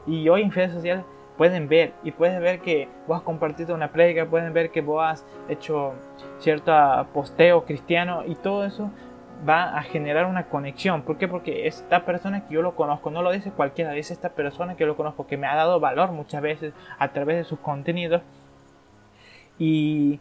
Y 0.06 0.30
hoy 0.30 0.44
en 0.44 0.52
redes 0.52 0.72
sociales 0.72 1.04
pueden 1.36 1.68
ver 1.68 1.94
y 2.04 2.12
puedes 2.12 2.40
ver 2.40 2.60
que 2.60 2.88
vos 3.08 3.18
has 3.18 3.24
compartido 3.24 3.74
una 3.74 3.92
prédica, 3.92 4.28
pueden 4.28 4.54
ver 4.54 4.70
que 4.70 4.82
vos 4.82 5.04
has 5.04 5.26
hecho 5.50 5.94
cierto 6.38 6.72
posteo 7.12 7.66
cristiano 7.66 8.24
y 8.28 8.36
todo 8.36 8.66
eso 8.66 8.92
va 9.48 9.78
a 9.78 9.84
generar 9.84 10.26
una 10.26 10.48
conexión. 10.48 11.02
¿Por 11.04 11.18
qué? 11.18 11.28
Porque 11.28 11.68
esta 11.68 12.06
persona 12.06 12.48
que 12.48 12.54
yo 12.54 12.62
lo 12.62 12.76
conozco, 12.76 13.12
no 13.12 13.22
lo 13.22 13.32
dice 13.32 13.52
cualquiera, 13.52 13.92
dice 13.92 14.14
esta 14.14 14.30
persona 14.30 14.76
que 14.76 14.82
yo 14.82 14.88
lo 14.88 14.98
conozco, 14.98 15.28
que 15.28 15.38
me 15.38 15.48
ha 15.48 15.56
dado 15.56 15.80
valor 15.80 16.12
muchas 16.12 16.42
veces 16.42 16.74
a 17.00 17.10
través 17.10 17.38
de 17.38 17.44
sus 17.44 17.60
contenidos. 17.60 18.22
Y 19.58 20.20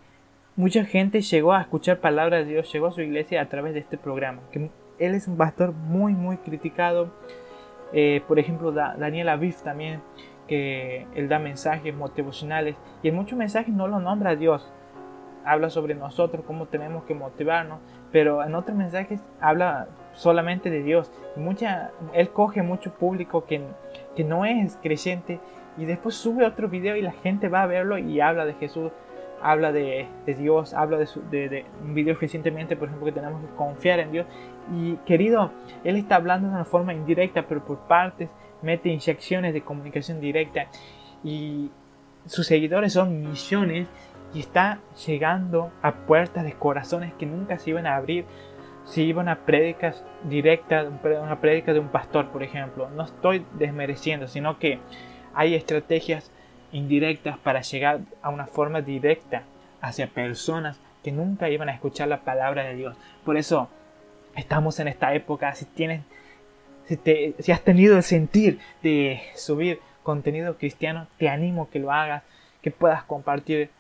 mucha 0.57 0.85
gente 0.85 1.21
llegó 1.21 1.53
a 1.53 1.63
escuchar 1.63 1.99
palabras 1.99 2.47
de 2.47 2.53
Dios, 2.53 2.73
llegó 2.73 2.89
a 2.89 2.93
su 2.93 3.01
iglesia 3.03 3.41
a 3.41 3.49
través 3.49 3.75
de 3.75 3.81
este 3.81 3.99
programa. 3.99 4.41
Que 4.53 4.71
él 4.99 5.15
es 5.15 5.29
un 5.29 5.37
pastor 5.37 5.73
muy, 5.73 6.15
muy 6.15 6.37
criticado. 6.39 7.11
Eh, 7.93 8.23
por 8.29 8.39
ejemplo, 8.39 8.73
Daniel 8.73 9.29
Aviv 9.29 9.57
también 9.63 10.01
que 10.51 11.07
él 11.15 11.29
da 11.29 11.39
mensajes 11.39 11.95
motivacionales 11.95 12.75
y 13.05 13.09
en 13.09 13.15
muchos 13.15 13.39
mensajes 13.39 13.73
no 13.73 13.87
lo 13.87 14.01
nombra 14.01 14.31
a 14.31 14.37
Dios. 14.37 14.69
Habla 15.45 15.71
sobre 15.71 15.95
nosotros, 15.95 16.45
cómo 16.47 16.67
tenemos 16.67 17.05
que 17.05 17.15
motivarnos, 17.15 17.79
pero 18.13 18.43
en 18.45 18.55
otros 18.55 18.77
mensajes 18.77 19.21
habla 19.41 19.89
solamente 20.13 20.71
de 20.71 20.83
Dios. 20.83 21.11
mucha, 21.37 21.91
él 22.13 22.31
coge 22.31 22.63
mucho 22.63 22.93
público 22.93 23.45
que, 23.47 23.63
que 24.17 24.25
no 24.25 24.45
es 24.45 24.79
creyente 24.83 25.41
y 25.79 25.85
después 25.85 26.15
sube 26.15 26.45
otro 26.45 26.69
video 26.69 26.97
y 26.97 27.03
la 27.03 27.13
gente 27.13 27.49
va 27.49 27.63
a 27.63 27.67
verlo 27.67 27.97
y 27.99 28.21
habla 28.21 28.45
de 28.45 28.55
Jesús, 28.55 28.93
habla 29.43 29.73
de, 29.73 30.07
de 30.27 30.35
Dios, 30.35 30.75
habla 30.75 30.99
de, 30.99 31.09
de, 31.31 31.49
de, 31.49 31.65
un 31.83 31.95
video 31.95 32.17
recientemente, 32.21 32.77
por 32.77 32.89
ejemplo, 32.89 33.07
que 33.07 33.13
tenemos 33.13 33.41
que 33.43 33.55
confiar 33.57 34.01
en 34.01 34.13
Dios. 34.13 34.27
Y 34.75 34.97
querido, 35.07 35.53
él 35.85 35.97
está 35.97 36.17
hablando 36.17 36.49
de 36.49 36.55
una 36.55 36.65
forma 36.65 36.93
indirecta, 36.93 37.47
pero 37.47 37.65
por 37.65 37.79
partes 37.79 38.29
mete 38.63 38.91
inyecciones 38.91 39.55
de 39.55 39.63
comunicación 39.63 40.21
directa 40.21 40.67
y 41.25 41.71
sus 42.27 42.47
seguidores 42.47 42.93
son 42.93 43.23
millones 43.23 43.89
y 44.33 44.41
está 44.41 44.79
llegando 45.07 45.71
a 45.83 45.93
puertas 45.93 46.45
de 46.45 46.53
corazones 46.53 47.13
que 47.15 47.27
nunca 47.27 47.59
se 47.59 47.71
iban 47.71 47.87
a 47.87 47.97
abrir 47.97 48.25
si 48.85 49.03
iban 49.03 49.29
a 49.29 49.45
prédicas 49.45 50.05
directas, 50.25 50.87
una 51.05 51.41
prédica 51.41 51.73
de 51.73 51.79
un 51.79 51.89
pastor, 51.89 52.29
por 52.31 52.43
ejemplo. 52.43 52.89
No 52.91 53.05
estoy 53.05 53.45
desmereciendo, 53.55 54.27
sino 54.27 54.59
que 54.59 54.79
hay 55.35 55.55
estrategias 55.55 56.31
indirectas 56.73 57.39
para 57.39 57.61
llegar 57.61 58.01
a 58.23 58.31
una 58.31 58.47
forma 58.47 58.81
directa 58.81 59.43
hacia 59.81 60.09
personas 60.09 60.81
que 61.05 61.13
nunca 61.13 61.49
iban 61.51 61.69
a 61.69 61.75
escuchar 61.75 62.09
la 62.09 62.21
palabra 62.21 62.65
de 62.65 62.75
Dios. 62.75 62.97
Por 63.25 63.37
eso 63.37 63.69
estamos 64.35 64.81
en 64.81 64.89
esta 64.89 65.15
época. 65.15 65.55
Si 65.55 65.67
tienes 65.67 66.03
si, 66.87 67.53
has 67.53 67.63
tenido 67.63 67.97
el 67.97 68.03
sentir 68.03 68.59
de 68.83 69.21
subir 69.37 69.81
contenido 70.03 70.57
cristiano, 70.57 71.07
te 71.19 71.29
animo 71.29 71.71
que 71.71 71.79
lo 71.79 71.93
hagas, 71.93 72.25
que 72.63 72.71
puedas 72.71 73.05
compartir 73.05 73.71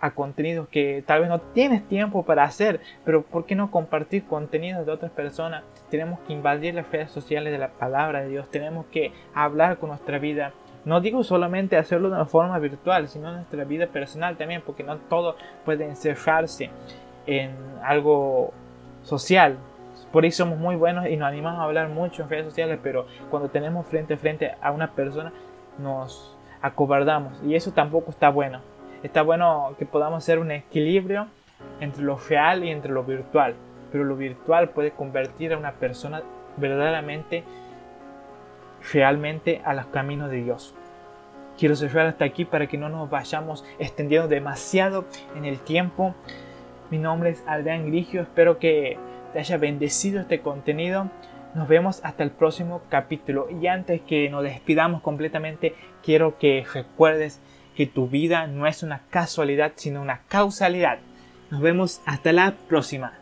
a 0.00 0.10
contenidos 0.10 0.68
que 0.68 1.02
tal 1.06 1.20
vez 1.20 1.28
no 1.28 1.40
tienes 1.40 1.86
tiempo 1.88 2.24
para 2.24 2.44
hacer, 2.44 2.80
pero 3.04 3.22
¿por 3.22 3.46
qué 3.46 3.54
no 3.54 3.70
compartir 3.70 4.24
contenidos 4.26 4.84
de 4.84 4.92
otras 4.92 5.10
personas? 5.10 5.64
Tenemos 5.90 6.20
que 6.20 6.32
invadir 6.32 6.74
las 6.74 6.90
redes 6.90 7.10
sociales 7.10 7.52
de 7.52 7.58
la 7.58 7.68
palabra 7.68 8.22
de 8.22 8.28
Dios, 8.28 8.50
tenemos 8.50 8.86
que 8.86 9.12
hablar 9.34 9.78
con 9.78 9.90
nuestra 9.90 10.18
vida 10.18 10.52
No 10.84 11.00
digo 11.00 11.24
solamente 11.24 11.76
hacerlo 11.76 12.10
de 12.10 12.14
una 12.14 12.26
forma 12.26 12.58
virtual, 12.60 13.08
sino 13.08 13.28
en 13.28 13.34
nuestra 13.36 13.64
vida 13.64 13.88
personal 13.88 14.36
también, 14.36 14.62
porque 14.64 14.84
no 14.84 14.98
todo 14.98 15.34
puede 15.64 15.84
encerrarse 15.84 16.70
en 17.26 17.56
algo 17.82 18.52
social. 19.02 19.58
Por 20.12 20.24
eso 20.24 20.44
somos 20.44 20.58
muy 20.58 20.76
buenos 20.76 21.08
y 21.08 21.16
nos 21.16 21.28
animamos 21.28 21.60
a 21.60 21.64
hablar 21.64 21.88
mucho 21.88 22.22
en 22.22 22.30
redes 22.30 22.46
sociales, 22.46 22.78
pero 22.82 23.06
cuando 23.30 23.48
tenemos 23.48 23.86
frente 23.86 24.14
a 24.14 24.16
frente 24.16 24.54
a 24.60 24.70
una 24.70 24.92
persona 24.92 25.32
nos 25.78 26.36
acobardamos 26.62 27.42
y 27.44 27.54
eso 27.54 27.72
tampoco 27.72 28.10
está 28.10 28.28
bueno. 28.28 28.60
Está 29.06 29.22
bueno 29.22 29.76
que 29.78 29.86
podamos 29.86 30.24
hacer 30.24 30.40
un 30.40 30.50
equilibrio 30.50 31.28
entre 31.78 32.02
lo 32.02 32.16
real 32.16 32.64
y 32.64 32.70
entre 32.70 32.90
lo 32.90 33.04
virtual, 33.04 33.54
pero 33.92 34.02
lo 34.02 34.16
virtual 34.16 34.70
puede 34.70 34.90
convertir 34.90 35.52
a 35.52 35.58
una 35.58 35.74
persona 35.74 36.24
verdaderamente 36.56 37.44
realmente 38.92 39.62
a 39.64 39.74
los 39.74 39.86
caminos 39.86 40.28
de 40.32 40.42
Dios. 40.42 40.74
Quiero 41.56 41.76
cerrar 41.76 42.08
hasta 42.08 42.24
aquí 42.24 42.44
para 42.44 42.66
que 42.66 42.78
no 42.78 42.88
nos 42.88 43.08
vayamos 43.08 43.64
extendiendo 43.78 44.26
demasiado 44.26 45.04
en 45.36 45.44
el 45.44 45.60
tiempo. 45.60 46.16
Mi 46.90 46.98
nombre 46.98 47.30
es 47.30 47.44
Adrián 47.46 47.86
Grigio, 47.86 48.22
espero 48.22 48.58
que 48.58 48.98
te 49.32 49.38
haya 49.38 49.56
bendecido 49.56 50.20
este 50.20 50.40
contenido. 50.40 51.10
Nos 51.54 51.68
vemos 51.68 52.00
hasta 52.02 52.24
el 52.24 52.32
próximo 52.32 52.82
capítulo. 52.88 53.46
Y 53.62 53.68
antes 53.68 54.00
que 54.00 54.28
nos 54.30 54.42
despidamos 54.42 55.00
completamente, 55.00 55.76
quiero 56.02 56.38
que 56.38 56.66
recuerdes 56.74 57.40
que 57.76 57.86
tu 57.86 58.08
vida 58.08 58.46
no 58.46 58.66
es 58.66 58.82
una 58.82 59.02
casualidad, 59.10 59.72
sino 59.76 60.02
una 60.02 60.22
causalidad. 60.28 60.98
Nos 61.50 61.60
vemos 61.60 62.00
hasta 62.06 62.32
la 62.32 62.54
próxima. 62.68 63.12